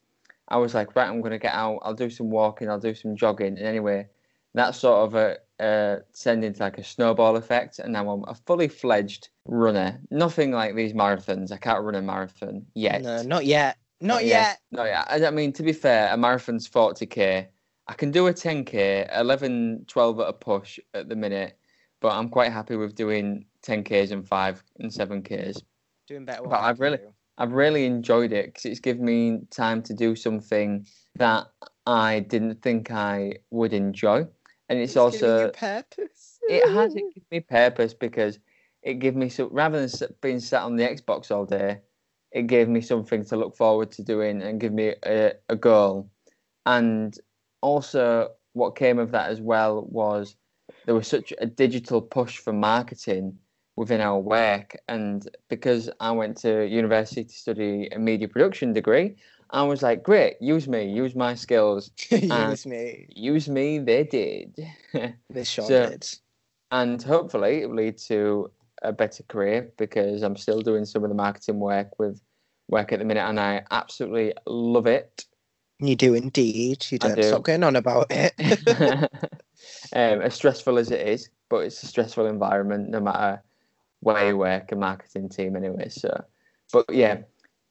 [0.48, 1.80] I was like, right, I'm going to get out.
[1.82, 2.70] I'll do some walking.
[2.70, 3.58] I'll do some jogging.
[3.58, 4.06] And anyway,
[4.54, 8.34] that sort of a uh, turned into like a snowball effect, and now I'm a
[8.34, 10.00] fully fledged runner.
[10.10, 11.52] Nothing like these marathons.
[11.52, 13.02] I can't run a marathon yet.
[13.02, 13.78] No, not yet.
[14.00, 14.58] Not, Not yet.
[14.70, 15.04] No, yeah.
[15.08, 17.46] I, I mean, to be fair, a marathon's 40k.
[17.88, 21.56] I can do a 10k, 11, 12 at a push at the minute,
[22.00, 25.62] but I'm quite happy with doing 10ks and 5 and 7ks.
[26.08, 26.42] Doing better.
[26.42, 27.12] But I've really- do.
[27.38, 31.48] I've really enjoyed it because it's given me time to do something that
[31.86, 34.26] I didn't think I would enjoy,
[34.68, 36.38] and it's, you also purpose.
[36.48, 38.38] it has it given me purpose because
[38.82, 41.80] it gave me so rather than being sat on the Xbox all day,
[42.32, 46.10] it gave me something to look forward to doing and give me a, a goal,
[46.66, 47.18] and
[47.62, 50.36] also what came of that as well was
[50.86, 53.36] there was such a digital push for marketing
[53.76, 59.14] within our work and because i went to university to study a media production degree
[59.50, 63.06] i was like great use me use my skills Use me.
[63.14, 64.56] use me they did
[65.30, 66.08] they shot so- did.
[66.72, 68.50] and hopefully it will lead to
[68.82, 72.20] a better career because i'm still doing some of the marketing work with
[72.68, 75.24] work at the minute and i absolutely love it
[75.78, 76.86] You do indeed.
[76.90, 77.22] You don't do.
[77.22, 78.32] stop going on about it.
[79.92, 83.42] um, as stressful as it is, but it's a stressful environment no matter
[84.00, 85.88] where you work, a marketing team anyway.
[85.90, 86.24] So,
[86.72, 87.18] but yeah,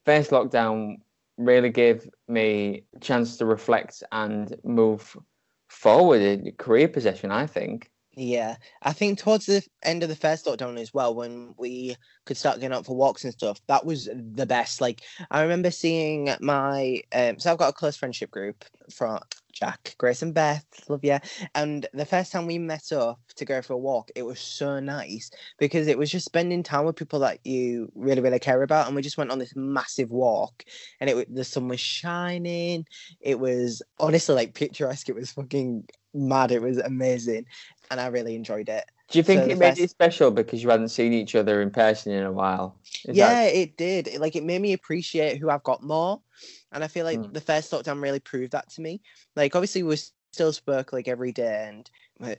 [0.05, 0.97] first lockdown
[1.37, 5.17] really gave me a chance to reflect and move
[5.67, 7.31] forward in career position.
[7.31, 7.89] I think.
[8.17, 12.37] Yeah, I think towards the end of the first lockdown as well, when we could
[12.37, 14.79] start getting out for walks and stuff, that was the best.
[14.79, 19.19] Like I remember seeing my, um, so I've got a close friendship group from
[19.55, 20.65] Jack, Grace, and Beth.
[20.89, 21.17] Love you.
[21.55, 24.79] And the first time we met up to go for a walk, it was so
[24.79, 28.87] nice because it was just spending time with people that you really, really care about.
[28.87, 30.63] And we just went on this massive walk,
[30.99, 32.85] and it the sun was shining.
[33.21, 35.09] It was honestly like picturesque.
[35.09, 36.51] It was fucking mad.
[36.51, 37.45] It was amazing
[37.91, 38.85] and I really enjoyed it.
[39.09, 41.61] Do you think So it made first- it special because you hadn't seen each other
[41.61, 42.75] in person in a while?
[43.05, 44.07] Is yeah, that- it did.
[44.07, 46.21] It, like it made me appreciate who I've got more,
[46.71, 47.33] and I feel like Mm.
[47.33, 49.01] the first lockdown really proved that to me.
[49.35, 49.97] Like obviously we
[50.33, 51.89] still spoke like every day and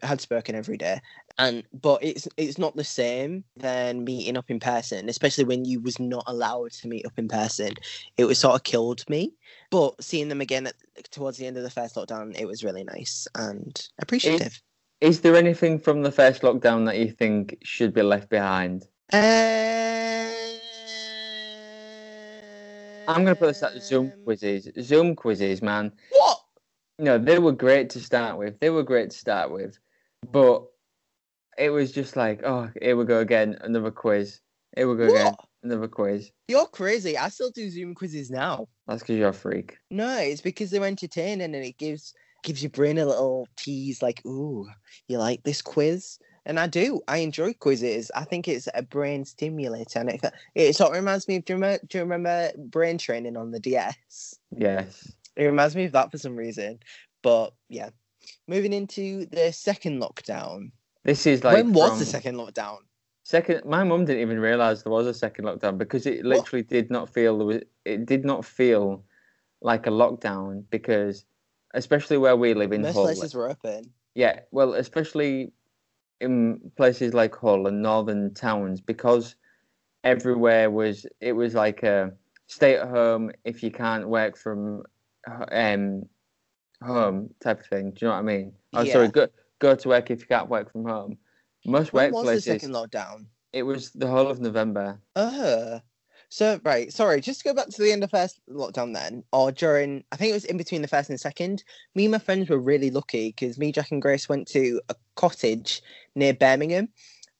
[0.03, 1.01] had spoken every day,
[1.39, 5.81] and but it's it's not the same than meeting up in person, especially when you
[5.81, 7.75] was not allowed to meet up in person.
[8.17, 9.35] It was sort of killed me.
[9.71, 10.75] But seeing them again at,
[11.13, 14.61] towards the end of the first lockdown, it was really nice and appreciative.
[15.01, 18.87] Is there anything from the first lockdown that you think should be left behind?
[19.13, 20.33] I'm
[23.23, 24.69] going to put this at Zoom Um, quizzes.
[24.81, 25.93] Zoom quizzes, man.
[26.11, 26.39] What?
[26.99, 28.59] No, they were great to start with.
[28.59, 29.79] They were great to start with,
[30.33, 30.65] but
[31.59, 34.41] it was just like, oh, here we go again, another quiz.
[34.75, 36.31] Here we go again, another quiz.
[36.49, 37.19] You're crazy.
[37.19, 38.69] I still do Zoom quizzes now.
[38.87, 39.77] That's because you're a freak.
[39.91, 44.25] No, it's because they're entertaining and it gives gives your brain a little tease like,
[44.27, 44.67] ooh,
[45.09, 46.19] you like this quiz?
[46.45, 47.01] And I do.
[47.09, 48.11] I enjoy quizzes.
[48.15, 49.99] I think it's a brain stimulator.
[49.99, 50.21] And it,
[50.55, 53.51] it sort of reminds me of, do you, remember, do you remember brain training on
[53.51, 54.39] the DS?
[54.57, 55.13] Yes.
[55.35, 56.79] It reminds me of that for some reason.
[57.23, 57.91] But yeah.
[58.47, 60.71] Moving into the second lockdown.
[61.05, 62.79] This is like when was the second lockdown?
[63.23, 66.91] Second, my mum didn't even realize there was a second lockdown because it literally did
[66.91, 67.63] not feel there was.
[67.85, 69.05] It did not feel
[69.61, 71.25] like a lockdown because,
[71.77, 73.05] especially where we live in Most Hull.
[73.05, 73.93] places were open.
[74.15, 75.53] Yeah, well, especially
[76.21, 79.37] in places like Hull and northern towns because
[80.03, 81.07] everywhere was.
[81.21, 82.13] It was like a
[82.47, 84.83] stay at home if you can't work from
[85.53, 86.03] um
[86.83, 87.91] home type of thing.
[87.91, 88.53] Do you know what I mean?
[88.73, 91.19] Oh, sorry, go go to work if you can't work from home.
[91.67, 93.27] Most When was the second lockdown?
[93.53, 95.01] It was the whole of November.
[95.15, 95.81] Uh,
[96.29, 99.53] So right, sorry, just to go back to the end of first lockdown then, or
[99.53, 101.63] during I think it was in between the first and second.
[101.95, 104.95] Me and my friends were really lucky because me, Jack, and Grace went to a
[105.15, 105.83] cottage
[106.15, 106.89] near Birmingham,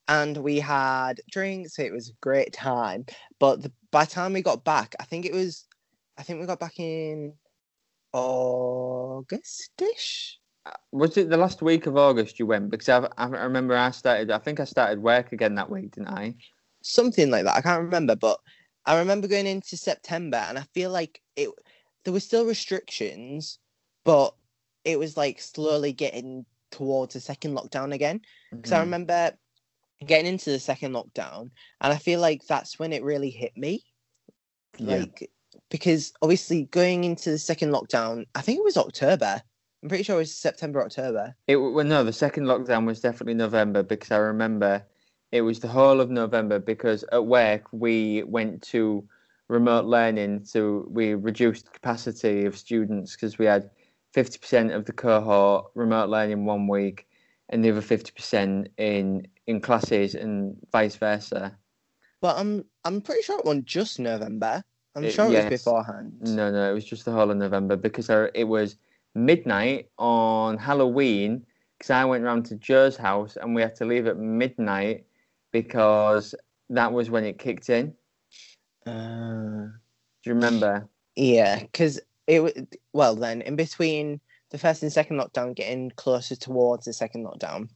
[0.07, 1.79] and we had drinks.
[1.79, 3.05] It was a great time.
[3.39, 5.65] But the, by the time we got back, I think it was,
[6.17, 7.33] I think we got back in
[8.13, 9.27] Augustish.
[10.65, 12.69] Uh, was it the last week of August you went?
[12.69, 14.31] Because I, I remember I started.
[14.31, 16.35] I think I started work again that week, didn't I?
[16.81, 17.57] Something like that.
[17.57, 18.39] I can't remember, but
[18.87, 21.49] I remember going into September, and I feel like it.
[22.03, 23.59] There were still restrictions,
[24.05, 24.33] but
[24.85, 28.21] it was like slowly getting towards the second lockdown again.
[28.49, 28.81] Because I Mhm.
[28.81, 29.37] remember
[30.05, 33.83] getting into the second lockdown, and I feel like that's when it really hit me.
[34.77, 34.99] Yeah.
[34.99, 35.31] Like,
[35.69, 39.41] because obviously going into the second lockdown, I think it was October.
[39.83, 41.35] I'm pretty sure it was September, October.
[41.47, 44.85] It well, no, the second lockdown was definitely November because I remember
[45.31, 49.07] it was the whole of November because at work we went to
[49.49, 53.69] remote learning, so we reduced capacity of students because we had
[54.13, 57.07] fifty percent of the cohort remote learning one week,
[57.49, 61.57] and the other fifty percent in in classes and vice versa.
[62.21, 64.63] But I'm I'm pretty sure it wasn't just November.
[64.95, 65.51] I'm It- sure it yes.
[65.51, 66.13] was beforehand.
[66.21, 68.77] No, no, it was just the whole of November because I, it was
[69.13, 71.45] midnight on Halloween
[71.77, 75.05] because I went round to Joe's house and we had to leave at midnight
[75.61, 76.35] because
[76.69, 77.93] that was when it kicked in.
[78.85, 79.67] Uh,
[80.23, 80.87] Do you remember?
[81.15, 82.53] yeah, because it was
[82.93, 84.19] well then in between
[84.51, 87.69] the first and second lockdown, getting closer towards the second lockdown,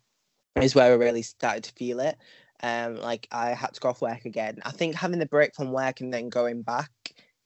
[0.61, 2.17] is where I really started to feel it.
[2.63, 4.59] Um, like I had to go off work again.
[4.63, 6.91] I think having the break from work and then going back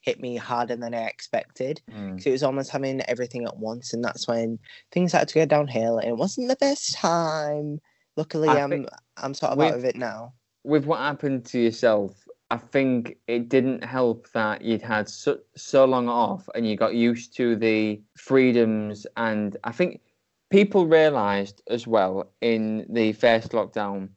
[0.02, 1.82] hit me harder than I expected.
[1.92, 2.22] Mm.
[2.22, 4.60] So it was almost having everything at once, and that's when
[4.92, 7.80] things started to go downhill, and it wasn't the best time.
[8.16, 8.88] Luckily, I I'm think
[9.18, 10.34] I'm sort of out of it now.
[10.64, 15.86] With what happened to yourself, I think it didn't help that you'd had so, so
[15.86, 19.08] long off and you got used to the freedoms.
[19.18, 20.02] And I think
[20.50, 24.10] people realised as well in the first lockdown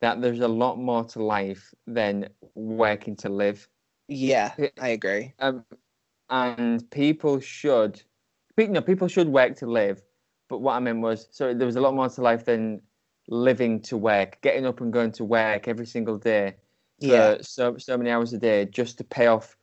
[0.00, 3.68] that there's a lot more to life than working to live.
[4.08, 4.52] Yeah.
[4.80, 5.34] I agree.
[5.40, 5.64] um,
[6.30, 8.02] and people should,
[8.56, 10.02] pe- no, people should work to live.
[10.48, 12.80] But what I meant was, so there was a lot more to life than
[13.28, 16.56] living to work, getting up and going to work every single day
[17.00, 19.56] for Yeah, so so many hours a day just to pay off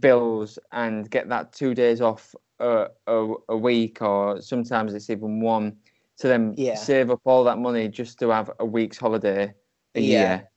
[0.00, 5.40] bills and get that two days off a, a, a week, or sometimes it's even
[5.40, 5.76] one.
[6.18, 6.76] To then Yeah.
[6.76, 9.52] save up all that money just to have a week's holiday
[9.94, 10.18] a Yeah.
[10.18, 10.50] year.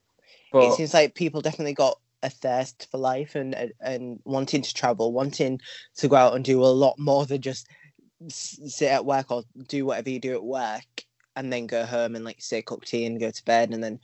[0.53, 5.11] it seems like people definitely got a thirst for life and- and wanting to travel,
[5.11, 5.59] wanting
[5.97, 7.67] to go out and do a lot more than just
[8.29, 12.25] sit at work or do whatever you do at work and then go home and
[12.25, 13.99] like say cook tea and go to bed and then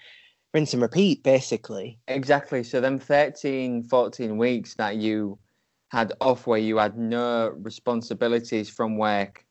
[0.54, 2.00] rinse and repeat basically.
[2.08, 2.64] Exactly.
[2.64, 5.38] So then 13, 14 weeks that you
[5.90, 9.46] had off where you had no responsibilities from work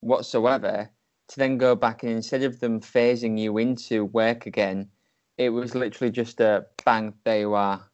[0.00, 0.90] whatsoever,
[1.28, 4.88] to then go back and instead of them phasing you into work again,
[5.36, 7.84] it was literally just a bang, there you are.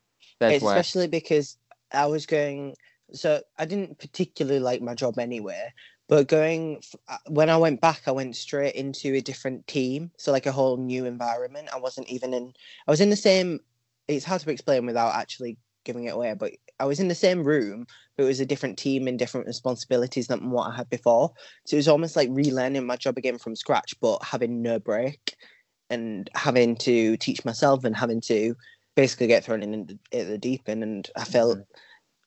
[0.41, 0.77] There's work.
[0.77, 1.59] especially because
[1.93, 2.75] I was going.
[3.13, 5.73] So I didn't particularly like my job anyway,
[6.09, 10.33] but going uh, when I went back, I went straight into a different team, so
[10.33, 11.69] like a whole new environment.
[11.73, 12.53] I wasn't even in.
[12.87, 13.61] I was in the same.
[14.09, 17.45] It's hard to explain without actually giving it away, but I was in the same
[17.45, 17.87] room,
[18.17, 21.33] but it was a different team and different responsibilities than what I had before.
[21.67, 25.37] So it was almost like relearning my job again from scratch, but having no break
[25.91, 28.55] and having to teach myself and having to
[28.95, 30.83] basically get thrown in at the deep end.
[30.83, 31.59] And I felt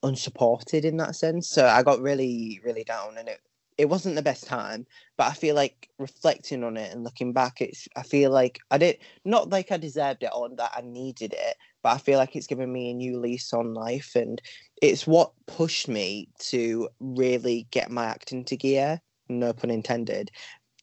[0.04, 1.48] unsupported in that sense.
[1.48, 3.40] So I got really, really down, and it
[3.78, 4.86] it wasn't the best time.
[5.18, 8.78] But I feel like reflecting on it and looking back, it's I feel like I
[8.78, 12.36] did not like I deserved it or that I needed it, but I feel like
[12.36, 14.42] it's given me a new lease on life, and
[14.82, 19.02] it's what pushed me to really get my act into gear.
[19.30, 20.32] No pun intended.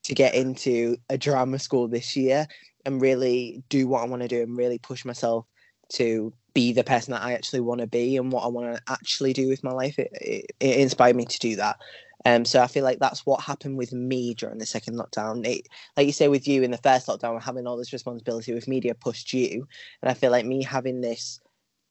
[0.05, 2.47] To get into a drama school this year
[2.85, 5.47] and really do what I want to do and really push myself
[5.95, 8.83] to be the person that I actually want to be and what I want to
[8.93, 9.99] actually do with my life.
[9.99, 11.79] It, it, it inspired me to do that.
[12.25, 15.47] Um, so I feel like that's what happened with me during the second lockdown.
[15.47, 18.69] It, like you say with you in the first lockdown, having all this responsibility with
[18.69, 19.67] media pushed you,
[20.03, 21.41] and I feel like me having this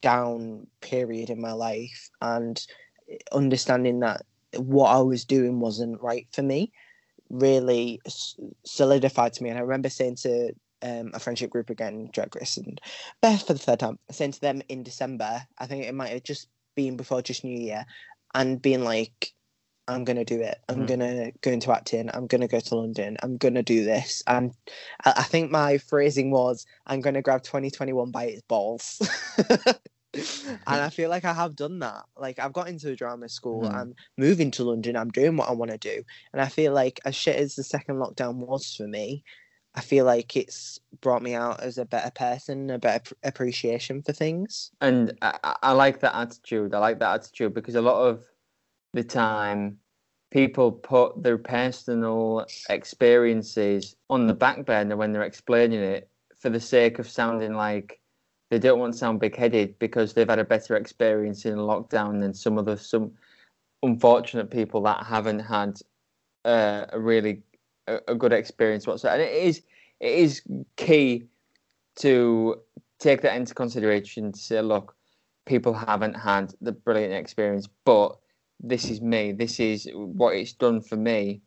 [0.02, 2.64] down period in my life and
[3.32, 4.22] understanding that
[4.56, 6.72] what I was doing wasn't right for me
[7.30, 8.00] really
[8.64, 9.50] solidified to me.
[9.50, 12.80] And I remember saying to um, a friendship group again, Jack, Grace and
[13.20, 16.22] Beth for the third time, saying to them in December, I think it might have
[16.22, 17.86] just been before just New Year,
[18.34, 19.32] and being like,
[19.86, 20.58] I'm gonna do it.
[20.68, 20.88] I'm Mhm.
[20.88, 22.10] gonna go into acting.
[22.14, 23.16] I'm gonna go to London.
[23.22, 24.22] I'm gonna do this.
[24.26, 24.52] And
[25.04, 29.00] I, I think my phrasing was, I'm gonna grab 2021 by its balls.
[30.14, 32.04] and I feel like I have done that.
[32.16, 33.68] Like I've got into a drama school.
[33.68, 33.74] Mhm.
[33.74, 34.96] I'm moving to London.
[34.96, 37.64] I'm doing what I want to do, and I feel like as shit as the
[37.64, 39.22] second lockdown was for me,
[39.74, 44.02] I feel like it's brought me out as a better person, a better pr- appreciation
[44.02, 44.70] for things.
[44.80, 46.74] And I- I like that attitude.
[46.74, 48.24] I like that attitude because a lot of
[48.94, 49.78] the time,
[50.30, 56.60] people put their personal experiences on the back burner when they're explaining it for the
[56.60, 58.00] sake of sounding like
[58.50, 62.34] they don't want to sound big-headed because they've had a better experience in lockdown than
[62.34, 63.12] some other some
[63.82, 65.78] unfortunate people that haven't had
[66.44, 67.42] uh, a really
[67.86, 69.22] a, a good experience whatsoever.
[69.22, 69.62] And it is
[70.00, 70.42] it is
[70.76, 71.24] key
[71.96, 72.60] to
[72.98, 74.94] take that into consideration to say, look,
[75.46, 78.16] people haven't had the brilliant experience, but
[78.68, 79.32] this is me.
[79.32, 81.40] This is what it's done for me.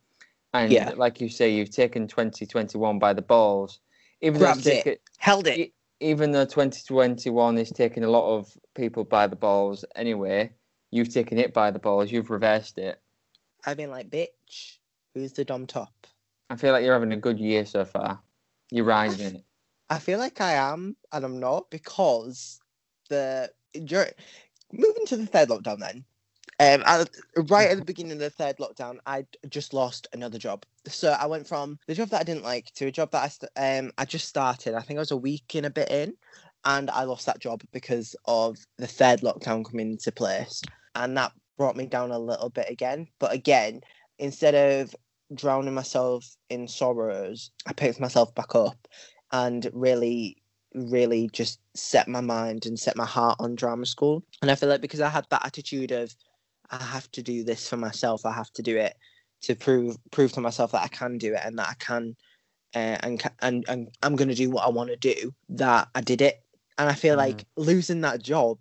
[0.54, 0.94] And Yeah.
[0.96, 3.80] like you say, you've taken 2021 by the balls.
[4.22, 4.84] Even though, it's it.
[4.84, 5.74] taken, Held it.
[6.00, 10.52] even though 2021 is taking a lot of people by the balls anyway,
[10.92, 12.12] you've taken it by the balls.
[12.12, 13.02] You've reversed it.
[13.66, 14.78] I've been like, bitch,
[15.14, 16.08] who's the dom top?
[16.50, 18.22] I feel like you're having a good year so far.
[18.72, 19.44] You're rising.
[19.90, 22.60] I feel like I am, and I'm not because
[23.10, 23.52] the
[23.86, 24.12] during,
[24.72, 25.80] moving to the third lockdown.
[25.80, 26.06] Then,
[26.60, 27.06] um, I,
[27.50, 30.66] right at the beginning of the third lockdown, I just lost another job.
[30.88, 33.28] So I went from the job that I didn't like to a job that I
[33.28, 34.74] st- um I just started.
[34.74, 36.16] I think I was a week in a bit in,
[36.66, 40.64] and I lost that job because of the third lockdown coming into place,
[40.96, 43.08] and that brought me down a little bit again.
[43.20, 43.82] But again,
[44.18, 44.96] instead of
[45.36, 48.88] drowning myself in sorrows, I picked myself back up
[49.32, 50.38] and really
[50.74, 54.70] really just set my mind and set my heart on drama school and i feel
[54.70, 56.14] like because i had that attitude of
[56.72, 58.26] i have to do this for myself.
[58.26, 58.96] I have to do it
[59.42, 62.16] to prove prove to myself that i can do it and that i can
[62.76, 66.02] uh, and, and and i'm going to do what i want to do that i
[66.02, 66.44] did it.
[66.78, 68.58] And i feel like losing that job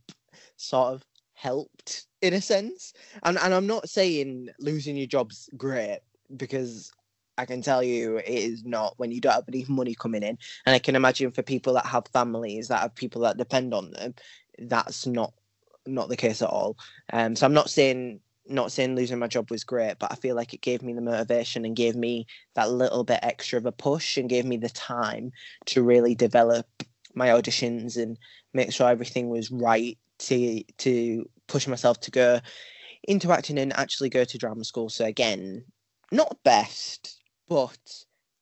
[0.57, 1.05] sort of
[1.35, 2.95] helped in a sense.
[3.23, 6.01] And, and i'm not saying losing your job's great
[6.37, 6.93] because
[7.39, 10.39] I can tell you it is not when you don't have any money coming in.
[10.65, 13.91] And I can imagine for people that have families that have people that depend on
[13.91, 14.15] them,
[14.59, 15.35] that's not
[15.87, 16.77] not the case at all.
[17.13, 20.37] Um, so I'm not saying not saying losing my job was great, but I feel
[20.37, 23.73] like it gave me the motivation and gave me that little bit extra of a
[23.73, 25.33] push and gave me the time
[25.67, 26.67] to really develop
[27.15, 28.19] my auditions and
[28.55, 32.41] make sure everything was right to to push myself to go
[33.05, 34.89] into acting and actually go to drama school.
[34.89, 35.65] So again,
[36.13, 37.79] not best, but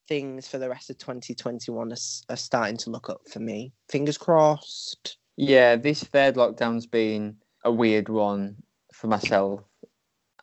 [0.08, 1.96] things for the rest of 2021 are,
[2.28, 3.72] are starting to look up for me.
[3.88, 5.18] Fingers crossed.
[5.36, 8.56] Yeah, this third lockdown's been a weird one
[8.92, 9.60] for myself,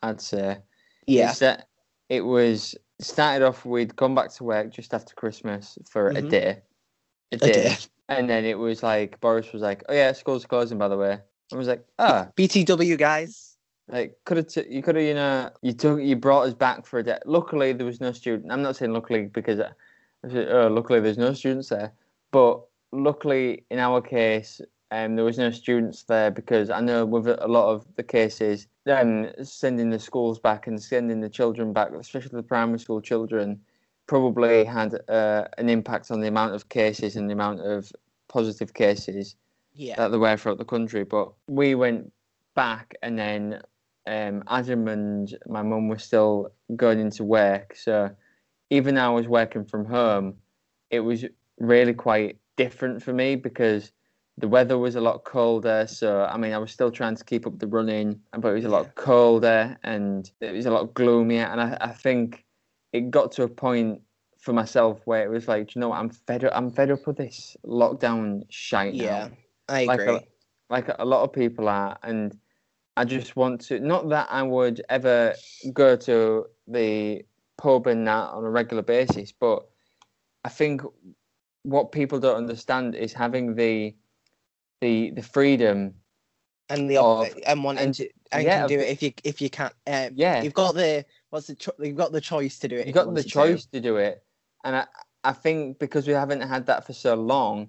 [0.02, 0.58] I'd say.
[1.06, 1.32] Yeah.
[1.34, 1.68] That
[2.08, 6.30] it was started off we'd gone back to work just after Christmas for a Mhm.
[6.30, 6.62] day.
[7.32, 7.52] A A day.
[7.52, 7.76] day.
[8.08, 11.18] And then it was like Boris was like, Oh yeah, school's closing by the way.
[11.52, 13.56] I was like, ah, BTW guys.
[13.88, 16.86] like could have t- you could have you know you took you brought us back
[16.86, 17.18] for a day.
[17.26, 18.52] Luckily there was no student.
[18.52, 19.70] I'm not saying luckily because I,
[20.24, 21.92] I said, oh, luckily there's no students there,
[22.30, 22.62] but
[22.92, 24.60] luckily in our case
[24.92, 28.66] um, there was no students there because I know with a lot of the cases,
[28.86, 33.58] um, sending the schools back and sending the children back, especially the primary school children,
[34.06, 37.90] probably had uh, an impact on the amount of cases and the amount of
[38.28, 39.34] positive cases
[39.72, 39.96] Yeah.
[39.96, 41.04] that there were throughout the country.
[41.04, 42.12] But we went
[42.54, 43.62] back, and then
[44.06, 47.76] um, Adam and my mum were still going into work.
[47.76, 48.10] So
[48.68, 50.34] even though I was working from home,
[50.90, 51.24] it was
[51.58, 53.90] really quite different for me because
[54.38, 55.86] the weather was a lot colder.
[55.86, 58.64] So I mean, I was still trying to keep up the running, but it was
[58.64, 61.44] a lot colder and it was a lot gloomier.
[61.44, 62.44] And I, I think
[62.92, 64.00] it got to a point
[64.38, 66.52] for myself where it was like, "Do you know what, I'm fed up.
[66.54, 69.28] I'm fed up with this lockdown shite now Yeah.
[69.68, 70.14] I like agree.
[70.16, 70.22] a,
[70.70, 72.36] like a lot of people are and
[72.96, 75.34] i just want to not that i would ever
[75.72, 77.22] go to the
[77.58, 79.66] pub and that on a regular basis but
[80.44, 80.82] i think
[81.62, 83.94] what people don't understand is having the
[84.82, 85.94] the the freedom
[86.68, 89.40] and the of- and wanting and- to and yeah, can do it if you if
[89.40, 89.72] you can't.
[89.86, 92.86] Uh, yeah You've got the what's the cho- you've got the choice to do it.
[92.86, 93.28] You've got want the to.
[93.28, 94.22] choice to do it
[94.64, 94.86] and i
[95.24, 97.68] i think because we haven't had that for so long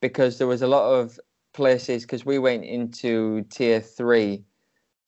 [0.00, 1.18] because there was a lot of
[1.52, 4.44] places because we went into tier three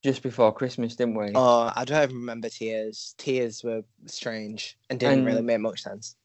[0.03, 3.15] just before christmas didn't we Oh, I don't even remember tiers.
[3.19, 6.17] Tiers were strange and didn't really make much sense.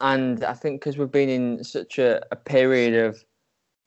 [0.00, 3.22] and I think because we've been in such a, a period of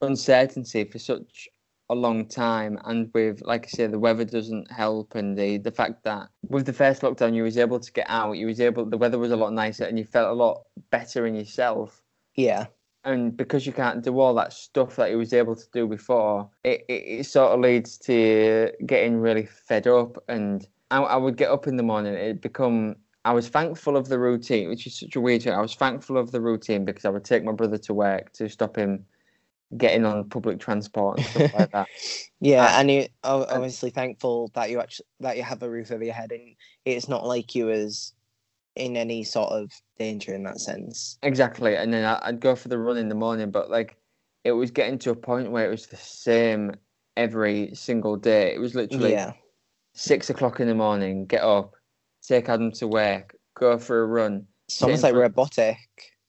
[0.02, 1.48] uncertainty for such
[1.90, 5.72] a long time, and with like I say, the weather doesn't help, and the the
[5.72, 8.84] fact that with the first lockdown you was able to get out, you was able
[8.86, 12.02] the weather was a lot nicer, and you felt a lot better in yourself.
[12.36, 12.66] Yeah.
[13.04, 16.48] and because you can't do all that stuff that you was able to do before,
[16.64, 20.22] it, it, it sort of leads to getting really fed up.
[20.28, 22.96] And I, I would get up in the morning, it'd become.
[23.24, 25.52] I was thankful of the routine, which is such a weird thing.
[25.52, 28.48] I was thankful of the routine because I would take my brother to work to
[28.48, 29.04] stop him
[29.76, 31.88] getting on public transport and stuff like that.
[32.42, 35.92] Yeah, Uh, and you are obviously thankful that you actually that you have a roof
[35.92, 36.56] over your head, and
[36.86, 38.14] it's not like you was
[38.76, 41.18] in any sort of danger in that sense.
[41.22, 43.98] Exactly, and then I'd go for the run in the morning, but like
[44.44, 46.72] it was getting to a point where it was the same
[47.18, 48.54] every single day.
[48.54, 49.34] It was literally Yeah,
[49.92, 51.74] six o'clock in the morning, get up,
[52.26, 55.76] take Adam to work, go for a run, it's almost like robotic.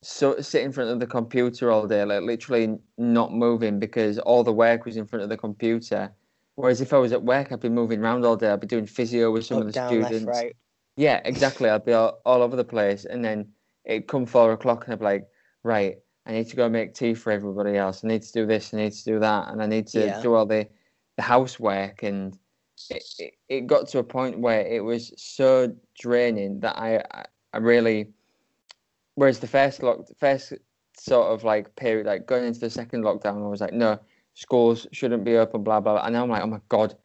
[0.03, 4.43] So sit in front of the computer all day, like literally not moving because all
[4.43, 6.11] the work was in front of the computer.
[6.55, 8.49] Whereas if I was at work, I'd be moving around all day.
[8.49, 10.11] I'd be doing physio with some Up, of the down, students.
[10.13, 10.55] left, right.
[10.95, 11.69] Yeah, exactly.
[11.69, 13.53] I'd be all, all over the place, and then
[13.85, 15.27] it'd come four o'clock, and I'd be like,
[15.63, 18.03] right, I need to go make tea for everybody else.
[18.03, 18.73] I need to do this.
[18.73, 20.21] I need to do that, and I need to Yeah.
[20.21, 20.67] do all the
[21.17, 22.03] the housework.
[22.03, 22.37] And
[22.89, 27.25] it, it, it got to a point where it was so draining that I I,
[27.53, 28.13] I really.
[29.21, 30.51] Whereas the first lock, the first
[30.97, 33.99] sort of like period, like going into the second lockdown, I was like, no,
[34.33, 35.93] schools shouldn't be open, blah blah.
[35.93, 36.03] blah.
[36.03, 36.95] And now I'm like, oh my god,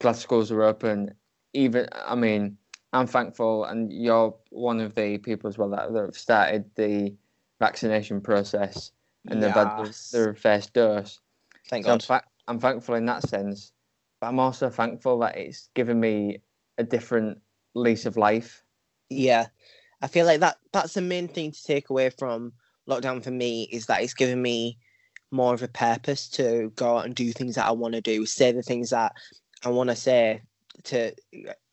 [0.00, 1.12] glad schools are open.
[1.52, 2.56] Even I mean,
[2.94, 7.14] I'm thankful, and you're one of the people as well that, that have started the
[7.60, 8.92] vaccination process
[9.28, 11.20] and they've had their, their first dose.
[11.68, 12.04] Thank So I'm, God.
[12.04, 13.72] fa- I'm thankful in that sense,
[14.22, 16.38] but I'm also thankful that it's given me
[16.78, 17.36] a different
[17.74, 18.64] lease of life.
[19.10, 19.48] Yeah,
[20.02, 22.52] I feel like that that's the main thing to take away from
[22.88, 24.78] lockdown for me is that it's given me
[25.30, 28.26] more of a purpose to go out and do things that I want to do,
[28.26, 29.12] say the things that
[29.64, 30.42] I want to say
[30.84, 31.12] to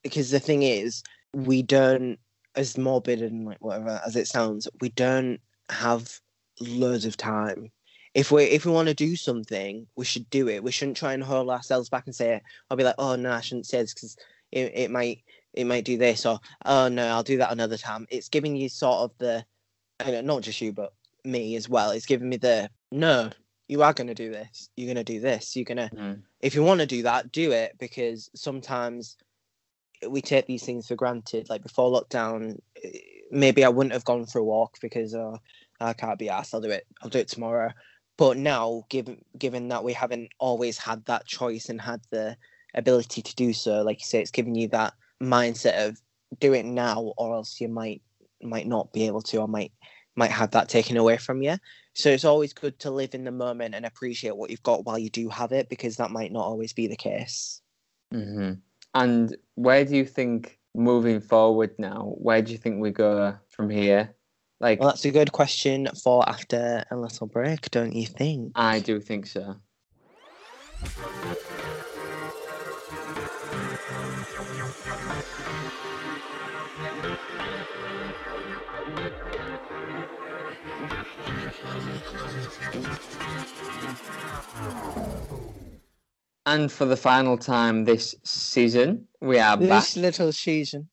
[0.03, 1.03] because the thing is
[1.33, 2.17] we don't
[2.55, 6.19] as morbid and like whatever as it sounds, we don't have
[6.59, 7.71] loads of time.
[8.13, 10.63] If we if we want to do something, we should do it.
[10.63, 13.41] We shouldn't try and hold ourselves back and say, "I'll be like, oh no, I
[13.41, 14.15] shouldn't say this because
[14.51, 15.23] it, it might
[15.53, 18.69] it might do this," or "Oh no, I'll do that another time." It's giving you
[18.69, 19.45] sort of the,
[19.99, 20.93] and not just you, but
[21.23, 21.91] me as well.
[21.91, 23.29] It's giving me the no.
[23.67, 24.69] You are going to do this.
[24.75, 25.55] You're going to do this.
[25.55, 26.21] You're going to Mm.
[26.41, 29.15] if you want to do that, do it because sometimes
[30.09, 31.49] we take these things for granted.
[31.49, 32.99] Like before lockdown, eh,
[33.31, 35.37] maybe I wouldn't have gone for a walk because uh,
[35.79, 36.53] I can't be asked.
[36.53, 36.85] I'll do it.
[37.01, 37.71] I'll do it tomorrow.
[38.17, 42.37] But now, given given that we haven't always had that choice and had the
[42.75, 44.93] ability to do so, like you say, it's giving you that
[45.23, 45.99] mindset of
[46.39, 48.01] do it now, or else you might
[48.41, 49.71] might not be able to, or might
[50.15, 51.57] might have that taken away from you.
[51.95, 54.99] So it's always good to live in the moment and appreciate what you've got while
[54.99, 57.61] you do have it, because that might not always be the case.
[58.11, 58.53] hmm
[58.93, 62.13] And where do you think moving forward now?
[62.17, 64.15] Where do you think we go from here?
[64.59, 68.53] Like, Well, that's a good question for after a little break, don't you think?
[68.55, 69.55] I do think so.
[86.45, 89.67] And for the final time this season, we are back.
[89.83, 90.89] This little season.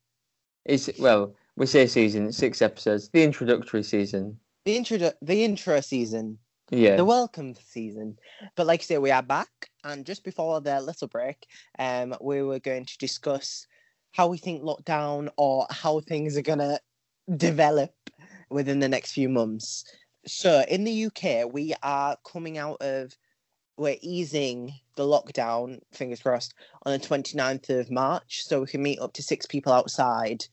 [0.65, 3.09] It's well, we say season, six episodes.
[3.13, 4.39] The introductory season.
[4.65, 6.39] The intro, the intro season,
[6.71, 6.97] Yeah.
[6.97, 8.19] the welcome season.
[8.55, 11.47] But like I say, we are back, and just before the little break,
[11.79, 13.67] um, we were going to discuss
[14.13, 16.79] how we think lockdown or how things are gonna
[17.37, 17.93] develop
[18.51, 19.85] within the next few months.
[20.27, 23.17] So in the UK, we are coming out of
[23.77, 26.53] we're easing the lockdown, fingers crossed,
[26.85, 30.45] on the 29th of March, so we can meet up to six people outside,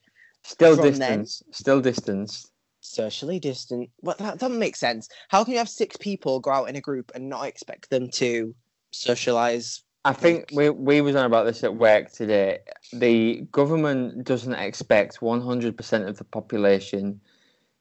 [0.44, 1.44] Still from then- distance.
[1.52, 2.52] Still distance.
[2.80, 3.90] socially distant.
[4.02, 5.10] But that doesn't make sense.
[5.28, 8.10] How can you have six people go out in a group and not expect them
[8.12, 8.56] to
[8.92, 9.84] socialize?
[10.06, 12.60] I think we we was on about this at work today.
[12.94, 17.20] The government doesn't expect 100% of the population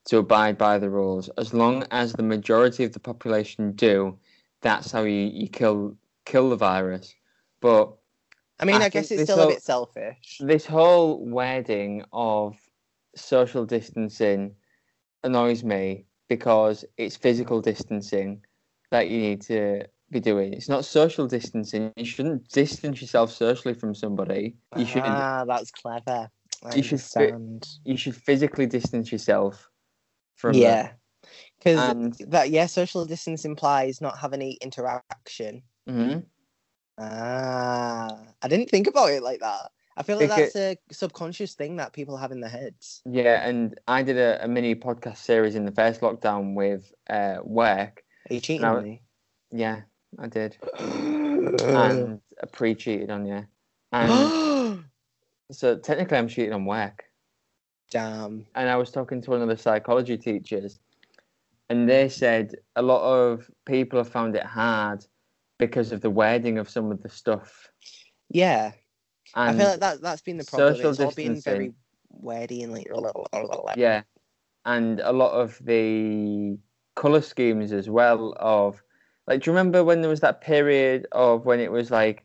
[0.07, 1.28] to abide by the rules.
[1.36, 4.18] As long as the majority of the population do,
[4.62, 7.14] that's how you, you kill kill the virus.
[7.61, 7.92] But
[8.59, 10.38] I mean, I I, guess it's still a bit selfish.
[10.40, 12.57] this whole wedding of
[13.14, 14.54] social distancing
[15.24, 18.42] annoys me because it's physical distancing
[18.90, 20.52] that you need to be doing.
[20.52, 21.92] It's not social distancing.
[21.96, 24.57] You shouldn't distance yourself socially from somebody.
[24.76, 25.07] You shouldn't.
[25.07, 26.30] Ah, that's clever.
[26.64, 27.68] I You should understand.
[27.84, 29.68] you should physically distance yourself
[30.37, 30.55] from.
[30.55, 30.93] Yeah,
[31.59, 35.62] because that yeah, social distance implies not having any interaction.
[35.89, 36.24] Mhm.
[36.99, 39.70] Ah, I didn't think about it like that.
[39.99, 43.03] I feel like Because- that's a subconscious thing that people have in their heads.
[43.07, 47.39] Yeah, and I did a, a mini podcast series in the first lockdown with uh,
[47.43, 49.03] work, Are you cheating on me?
[49.53, 49.82] Yeah,
[50.18, 53.47] I did, and I pre-cheated on you.
[53.93, 54.84] And
[55.51, 57.05] so technically, I'm cheating on work.
[57.91, 58.47] Damn.
[58.55, 60.80] and I was talking to one of the psychology teachers,
[61.68, 65.05] and they said a lot of people have found it hard
[65.59, 67.70] because of the wording of some of the stuff.
[68.28, 68.72] Yeah.
[69.34, 70.74] And I feel like that that's been the problem.
[70.74, 71.74] social It's all been very distancing.
[72.11, 74.03] wordy and like yeah,
[74.64, 76.59] and a lot of the
[76.95, 78.34] color schemes as well.
[78.39, 78.82] Of
[79.26, 82.24] like, do you remember when there was that period of when it was like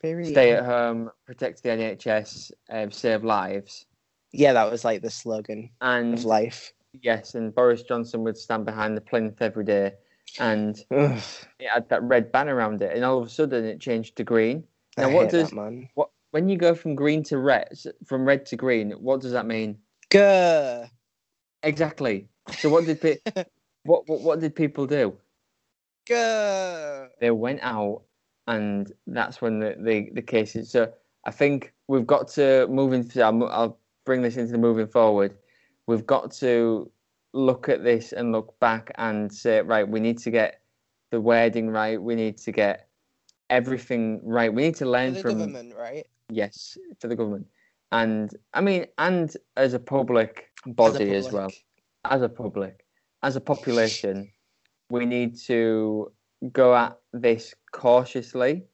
[0.00, 3.86] very stay at home, protect the NHS, um, save lives,
[4.32, 6.72] Yeah, that was like the slogan and of life.
[7.02, 9.94] yes, and Boris Johnson would stand behind the plinth every day,
[10.38, 11.22] and Ugh,
[11.60, 14.24] it had that red band around it, and all of a sudden it changed to
[14.24, 14.64] green.
[14.96, 15.88] I Now, what does that, man?
[15.94, 17.68] what when you go from green to red,
[18.06, 18.92] from red to green?
[18.92, 19.78] What does that mean
[20.10, 20.90] Grr.
[21.62, 22.28] exactly?
[22.58, 23.18] So, what did pe-
[23.84, 25.16] what, what what did people do?
[26.08, 27.08] Grr.
[27.20, 28.02] They went out,
[28.46, 30.70] and that's when the the, the cases.
[30.70, 30.92] So,
[31.24, 33.10] I think we've got to moving.
[33.22, 33.78] I'll, I'll
[34.08, 35.36] bring this into the moving forward.
[35.86, 36.90] We've got to
[37.34, 40.62] look at this and look back and say, right, we need to get
[41.10, 42.00] the wording right.
[42.08, 42.88] We need to get
[43.50, 44.50] everything right.
[44.52, 46.06] We need to For learn the from government, right?
[46.30, 47.46] yes for the government,
[47.92, 51.50] and I mean, and as a public body as, well,
[52.04, 52.84] as a public,
[53.22, 54.30] as a population,
[54.90, 56.12] we need to
[56.52, 58.64] go at this cautiously.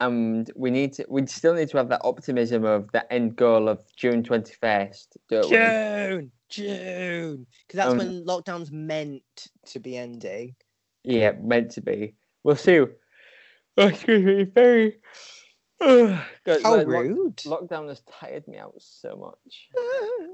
[0.00, 1.06] And we need to.
[1.08, 5.16] We still need to have that optimism of the end goal of June twenty first,
[5.30, 5.56] don't we?
[5.56, 9.22] June, June, because that's Um, when lockdown's meant
[9.66, 10.56] to be ending.
[11.04, 12.14] Yeah, meant to be.
[12.42, 12.78] We'll see.
[12.78, 14.98] Oh, excuse me, very.
[15.80, 16.22] God,
[16.62, 17.36] How like, lock- rude!
[17.38, 19.68] lockdown has tired me out so much.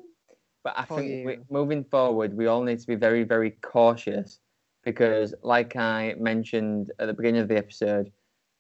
[0.63, 4.41] But I think we, moving forward, we all need to be very, very cautious
[4.85, 8.13] because, like I mentioned at the beginning of the episode,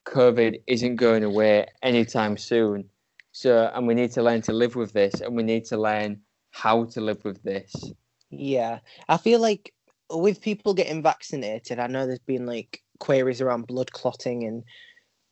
[0.07, 2.88] COVID isn't going away anytime soon.
[3.32, 6.20] So, and we need to learn to live with this, and we need to learn
[6.51, 7.92] how to live with this.
[8.30, 9.72] Yeah, I feel like
[10.11, 14.64] with people getting vaccinated, I know there's been like queries around blood clotting and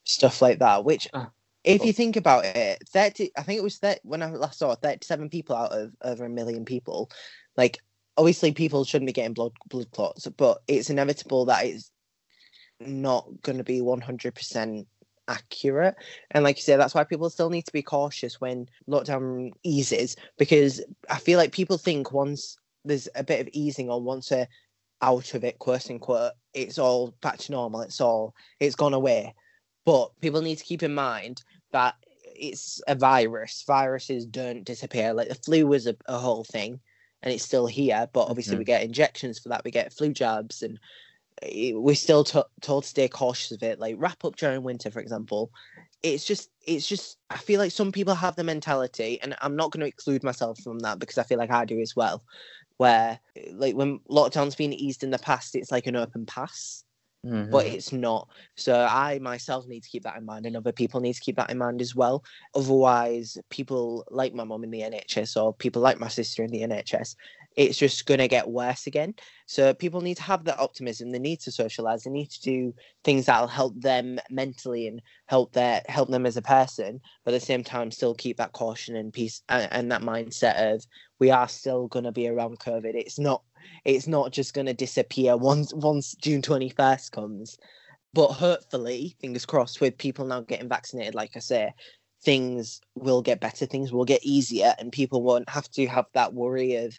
[0.05, 0.85] stuff like that.
[0.85, 1.31] Which, Ah,
[1.65, 4.73] if you think about it, thirty, I think it was that when I last saw
[4.73, 7.11] it, thirty-seven people out of over a million people.
[7.57, 7.79] Like,
[8.17, 11.91] obviously, people shouldn't be getting blood blood clots, but it's inevitable that it's
[12.81, 14.87] not going to be one hundred percent
[15.29, 15.95] accurate.
[16.31, 20.17] And like you say, that's why people still need to be cautious when lockdown eases
[20.39, 24.49] because I feel like people think once there's a bit of easing or once we're
[25.03, 27.83] out of it, quote unquote, it's all back to normal.
[27.83, 29.35] It's all it's gone away.
[29.85, 33.65] But people need to keep in mind that it's a virus.
[33.67, 35.13] Viruses don't disappear.
[35.13, 36.81] Like the flu was a, a whole thing,
[37.23, 38.09] and it's still here.
[38.13, 38.61] But obviously, mm-hmm.
[38.61, 39.65] we get injections for that.
[39.65, 40.79] We get flu jabs, and
[41.43, 43.79] we're still to- told to stay cautious of it.
[43.79, 45.51] Like wrap up during winter, for example.
[46.03, 47.19] It's just, it's just.
[47.31, 50.61] I feel like some people have the mentality, and I'm not going to exclude myself
[50.61, 52.23] from that because I feel like I do as well.
[52.77, 56.85] Where, eh, like, when lockdown's been eased in the past, it's like an open pass
[57.25, 57.51] Mhm.
[57.51, 58.29] but it's not.
[58.57, 61.37] So I myself need to keep that in mind, and other people need to keep
[61.37, 62.23] that in mind as well.
[62.55, 66.63] Otherwise, people like my mum in the NHS or people like my sister in the
[66.63, 67.17] NHS,
[67.59, 69.13] it's just going to get worse again.
[69.47, 71.11] So people need to have that optimism.
[71.11, 72.05] They need to socialize.
[72.05, 76.37] They need to do things that'll help them mentally and help their help them as
[76.37, 77.01] a person.
[77.25, 80.73] But at the same time, still keep that caution and peace and, and that mindset
[80.73, 80.87] of
[81.19, 82.95] we are still going to be around COVID.
[82.95, 83.43] It's not
[83.85, 87.59] it's not just going to disappear once once June 21st comes.
[88.15, 91.75] But hopefully, fingers crossed, with people now getting vaccinated, like I say,
[92.23, 96.33] things will get better, things will get easier, and people won't have to have that
[96.33, 96.99] worry of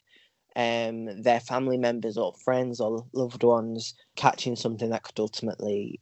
[0.60, 6.02] um, their family members or friends or loved ones catching something that could ultimately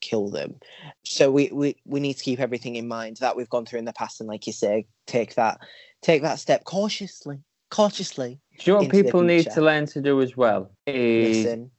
[0.00, 0.54] kill them.
[1.02, 3.86] So we, we, we need to keep everything in mind that we've gone through in
[3.86, 5.58] the past, and like you say, take that
[6.00, 7.40] take that step cautiously,
[7.72, 8.38] cautiously.
[8.58, 10.70] Do you know what people need to learn to do as well?
[10.86, 11.70] Is Listen,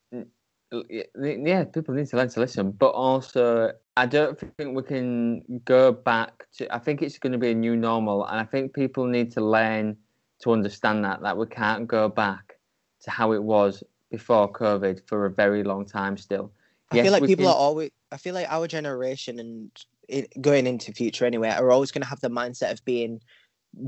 [0.90, 5.94] yeah, people need to learn to listen, but also I don't think we can go
[5.94, 6.76] back to.
[6.76, 9.42] I think it's going to be a new normal, and I think people need to
[9.42, 9.96] learn
[10.40, 12.58] to understand that that we can't go back
[13.02, 16.52] to how it was before COVID for a very long time still.
[16.92, 17.92] I Yes, feel like people can- are always.
[18.12, 19.72] I feel like our generation and
[20.08, 23.22] it, going into future anyway are always going to have the mindset of being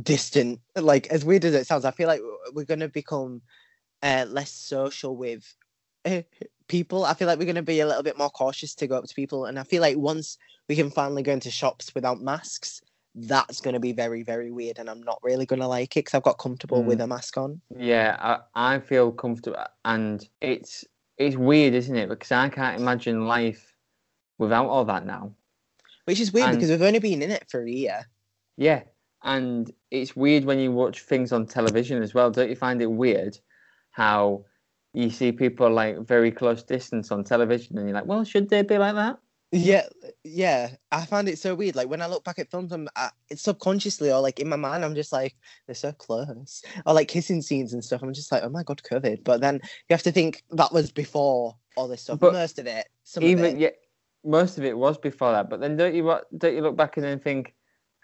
[0.04, 0.60] distant.
[0.76, 2.22] Like as weird as it sounds, I feel like
[2.54, 3.42] we're going to become
[4.04, 5.44] uh, less social with
[6.06, 6.22] uh,
[6.68, 7.06] people.
[7.06, 9.06] I feel like we're going to be a little bit more cautious to go up
[9.06, 10.38] to people, and I feel like once
[10.70, 12.82] we can finally go into shops without masks,
[13.16, 16.06] that's going to be very very weird, and I'm not really going to like it
[16.06, 16.86] because I've got comfortable Mm.
[16.86, 17.62] with a mask on.
[17.78, 18.16] Yeah,
[18.56, 20.86] I, I feel comfortable, and it's
[21.18, 22.10] it's weird, isn't it?
[22.10, 23.74] Because I can't imagine life
[24.38, 25.34] without all that now.
[26.06, 28.08] Which is weird And- because we've only been in it for a year.
[28.58, 28.84] Yeah,
[29.24, 32.32] and it's weird when you watch things on television as well.
[32.32, 33.38] Don't you find it weird
[33.92, 34.46] how
[34.94, 38.62] you see people like very close distance on television, and you're like, well, should they
[38.62, 39.18] be like that?
[39.52, 39.86] Yeah,
[40.24, 40.70] yeah.
[40.92, 41.76] I find it so weird.
[41.76, 44.56] Like when I look back at films, I'm I, it's subconsciously or like in my
[44.56, 45.36] mind, I'm just like
[45.66, 48.02] they're so close, or like kissing scenes and stuff.
[48.02, 49.24] I'm just like, oh my god, COVID.
[49.24, 52.20] But then you have to think that was before all this stuff.
[52.20, 53.60] But Most of it, some Even of it.
[53.60, 53.70] yeah,
[54.24, 55.50] most of it was before that.
[55.50, 56.04] But then don't you
[56.38, 57.54] don't you look back and then think,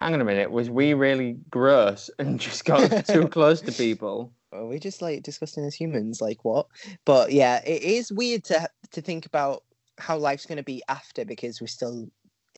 [0.02, 4.34] hang on a minute, was we really gross and just got too close to people?
[4.52, 6.20] Are we just like disgusting as humans?
[6.22, 6.68] Like what?
[7.06, 9.64] But yeah, it is weird to to think about
[9.98, 12.10] how life's going to be after because we're still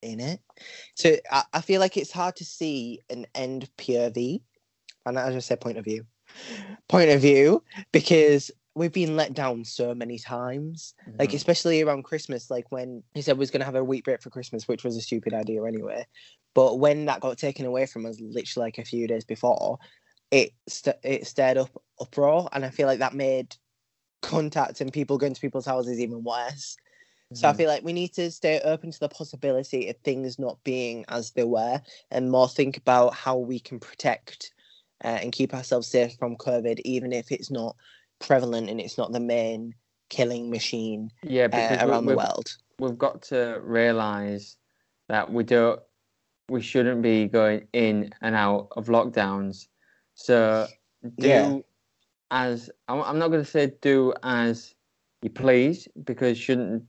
[0.01, 0.39] in it.
[0.95, 4.41] So I, I feel like it's hard to see an end POV,
[5.05, 6.05] and as I just said point of view,
[6.87, 10.93] point of view because we've been let down so many times.
[11.17, 11.35] Like Mhm.
[11.35, 14.21] especially around Christmas, like when he said we was going to have a week break
[14.21, 16.05] for Christmas, which was a stupid idea anyway.
[16.53, 19.79] But when that got taken away from us, literally like a few days before,
[20.31, 21.69] it st- it stirred up
[21.99, 23.55] uproar, and I feel like that made
[24.21, 26.77] contact and people going to people's houses even worse.
[27.33, 27.57] So I Mhm.
[27.57, 31.31] feel like we need to stay open to the possibility of things not being as
[31.31, 34.51] they were, and more think about how we can protect
[35.03, 37.75] uh, and keep ourselves safe from COVID, even if it's not
[38.19, 39.73] prevalent and it's not the main
[40.09, 42.57] killing machine yeah, uh, around the world.
[42.79, 44.57] we've got to realize
[45.07, 45.79] that we don't
[46.49, 49.67] we shouldn't be going in and out of lockdowns
[50.15, 50.67] so
[51.19, 51.59] do Yeah.
[52.31, 54.73] as I'm, I'm not going to say do as
[55.21, 56.83] you please because shouldn't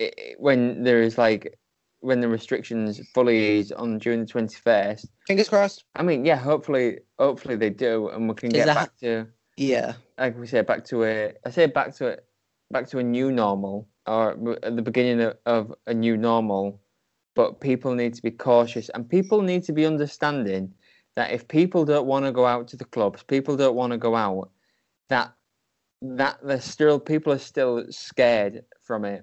[0.00, 1.58] i i- when there is like
[2.00, 5.84] when the restrictions fully ease on June the 21st Fingers crossed.
[5.94, 9.26] i mean yeah hopefully hopefully they do and we can Is get that- back to
[9.56, 9.94] Yeah.
[10.18, 12.24] like we say, back to a, I say back to it,
[12.70, 14.30] back to a new normal, or
[14.62, 16.80] at the beginning of, of a new normal.
[17.34, 20.72] But people need to be cautious, and people need to be understanding
[21.16, 23.98] that if people don't want to go out to the clubs, people don't want to
[23.98, 24.50] go out,
[25.08, 25.32] that
[26.00, 29.22] that there's still people are still scared from it.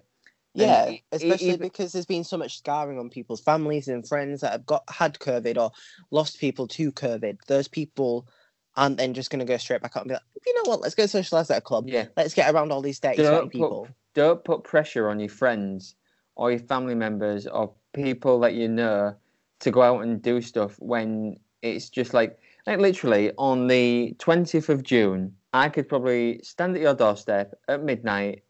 [0.56, 4.08] And Yeah, e- especially even- because there's been so much scarring on people's families and
[4.08, 5.72] friends that have got had COVID or
[6.12, 7.38] lost people to COVID.
[7.48, 8.28] Those people
[8.76, 10.82] aren't then just going to go straight back out and be like, you know what,
[10.82, 11.86] let's go socialize at a club.
[11.88, 13.88] Yeah, Let's get around all these 30, 20 Don't put- people.
[14.16, 15.96] don't put pressure on your friends
[16.36, 19.16] or your family members or people that you know
[19.60, 24.70] to go out and do stuff when it's just like like literally on the 20th
[24.70, 28.44] of June I could probably stand at your doorstep at midnight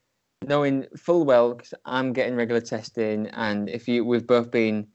[0.46, 4.88] knowing full well because I'm getting regular testing and if you we've both been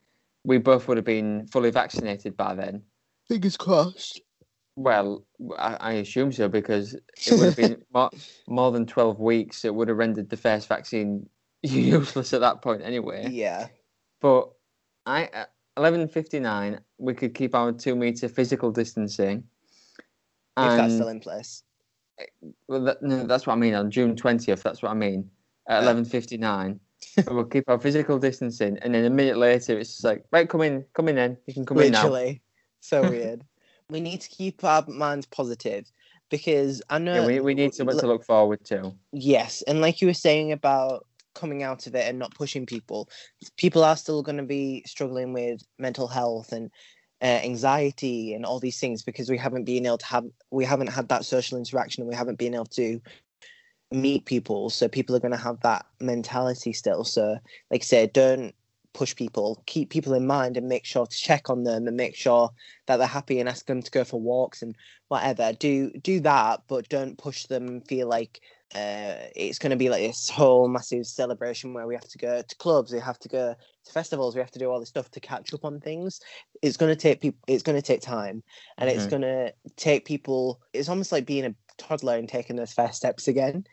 [0.45, 2.83] we both would have been fully vaccinated by then
[3.29, 4.21] Fingers crossed.
[4.77, 5.25] well
[5.59, 8.11] I, I assume so because it would have been more,
[8.49, 11.29] more than 12 weeks it would have rendered the first vaccine
[11.63, 13.69] useless at that point anyway Yeah.
[14.21, 14.51] but
[15.07, 19.45] i uh, at 11.59 we could keep our two meter physical distancing
[20.57, 21.65] if that's still in place.
[22.21, 22.25] Eh,
[22.69, 25.29] well, that, no, that's what i mean on june 20th that's what i mean
[25.69, 25.93] at Yeah.
[25.93, 26.79] 11.59
[27.31, 30.63] we'll keep our physical distancing and then a minute later it's just like right come
[30.63, 32.43] in come in then you can come in now Literally.
[32.81, 33.45] So weird.
[33.89, 35.85] we need to keep our minds positive
[36.31, 37.15] because I know.
[37.21, 40.53] yeah, we, we need something to look forward to Yes, and like you were saying
[40.53, 43.09] about coming out of it and not pushing people,
[43.57, 46.71] people are still going to be struggling with mental health and
[47.23, 50.89] uh, anxiety and all these things because we haven't been able to have we haven't
[50.89, 53.01] had that social interaction and we haven't been able to
[53.95, 54.71] meet people.
[54.71, 57.05] So people are going to have that mentality still.
[57.05, 57.39] So,
[57.71, 58.55] like I said, don't
[58.95, 59.63] push people.
[59.67, 62.51] Keep people in mind and make sure to check on them and make sure
[62.87, 64.75] that they're happy and ask them to go for walks and
[65.09, 65.53] whatever.
[65.53, 67.83] Do do that, but don't push them.
[67.83, 68.41] Feel like
[68.75, 72.43] uh, it's going to be like this whole massive celebration where we have to go
[72.43, 73.55] to clubs, we have to go
[73.85, 76.21] to festivals, we have to do all this stuff to catch up on things.
[76.63, 77.39] It's going to take people.
[77.47, 78.43] It's going to take time,
[78.79, 79.11] and it's Mhm.
[79.11, 80.61] going to take people.
[80.73, 83.65] It's almost like being a toddler and taking those first steps again.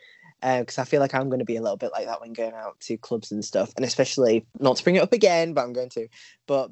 [0.41, 2.53] Because I feel like I'm going to be a little bit like that when going
[2.53, 5.73] out to clubs and stuff, and especially not to bring it up again, but I'm
[5.73, 6.07] going to.
[6.47, 6.71] But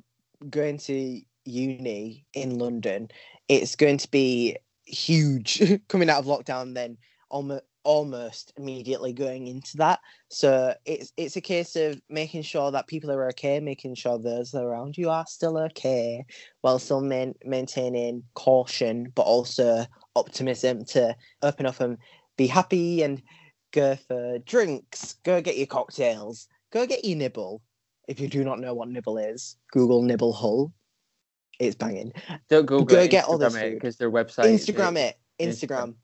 [0.49, 3.09] going to uni in London,
[3.47, 6.73] it's going to be huge coming out of lockdown.
[6.73, 6.97] Then
[7.29, 9.99] almost almost immediately going into that.
[10.29, 14.53] So it's it's a case of making sure that people are okay, making sure those
[14.53, 16.25] around you are still okay,
[16.61, 21.97] while still main, maintaining caution, but also optimism to open up and
[22.37, 23.21] be happy and
[23.71, 27.61] go for drinks, go get your cocktails, go get your nibble.
[28.07, 30.73] If you do not know what nibble is, Google nibble hull.
[31.59, 32.13] It's banging.
[32.49, 35.15] don't google Go it, get all this Instagram because their website Instagram is- it.
[35.39, 35.67] Instagram.
[35.67, 35.95] Instagram.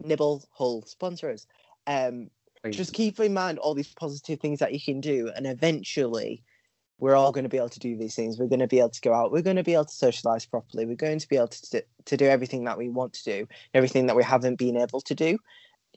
[0.00, 1.46] Nibble Hull sponsors.
[1.86, 2.30] Um,
[2.70, 6.42] just keep in mind all these positive things that you can do, and eventually,
[6.98, 8.38] we're all going to be able to do these things.
[8.38, 9.32] We're going to be able to go out.
[9.32, 10.86] We're going to be able to socialize properly.
[10.86, 14.06] We're going to be able to to do everything that we want to do, everything
[14.06, 15.38] that we haven't been able to do.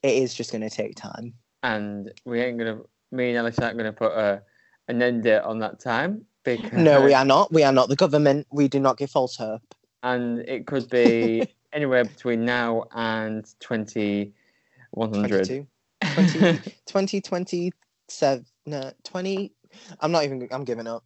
[0.01, 1.33] It is just going to take time.
[1.63, 2.79] And we ain't gonna.
[3.11, 4.41] Me and Alice aren't gonna put a
[4.87, 7.53] an end date on that time because No, we are not.
[7.53, 8.47] We are not the government.
[8.51, 9.61] We do not give false hope.
[10.03, 14.33] and it could be anywhere between now and twenty
[14.91, 15.45] one hundred.
[15.45, 15.67] 22,
[16.13, 19.51] 20, 2027, no, 20.
[19.99, 21.03] I'm not even, I'm giving up.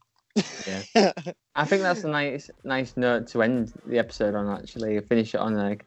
[0.96, 1.12] Yeah.
[1.56, 4.48] I think that's a nice nice note to end the episode on.
[4.48, 5.86] Actually, finish it on like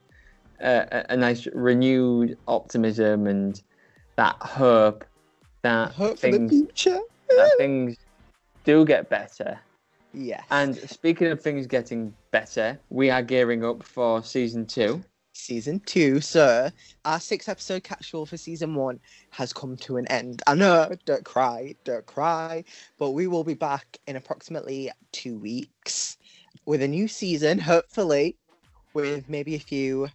[0.61, 3.63] a, a, a nice renewed optimism and
[4.17, 5.05] that hope
[5.63, 6.99] that Hope things future.
[7.29, 7.97] that things
[8.65, 9.59] do get better.
[10.15, 10.45] Yes.
[10.51, 15.03] And speaking of things getting better, we are gearing up for season two.
[15.33, 16.71] season two, sir.
[17.05, 19.01] Our six episode catch-all for season one
[19.31, 20.43] has come to an end.
[20.47, 22.65] I know, don't cry, don't cry,
[22.99, 26.19] but we will be back in approximately two weeks
[26.67, 28.37] with a new season, hopefully,
[28.93, 30.09] with maybe a few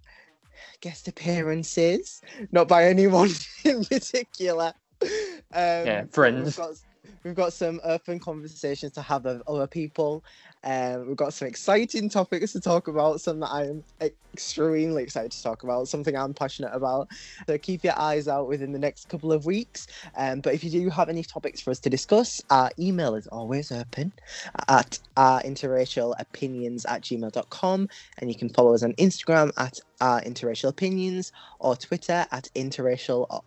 [0.81, 2.21] guest appearances,
[2.51, 3.31] not by anyone
[3.65, 4.73] in particular.
[5.01, 5.09] Um,
[5.51, 6.45] Yeah, friends.
[6.45, 6.75] We've got,
[7.23, 10.23] we've got some open conversations to have with other people.
[10.63, 13.83] Um, we've got some exciting topics to talk about, some that I am
[14.33, 17.09] extremely excited to talk about, something I'm passionate about.
[17.47, 19.87] So keep your eyes out within the next couple of weeks.
[20.15, 23.27] Um, but if you do have any topics for us to discuss, our email is
[23.27, 24.11] always open
[24.67, 27.89] at our interracial opinions at gmail.com.
[28.17, 33.41] And you can follow us on Instagram at our interracial opinions or Twitter at interracial.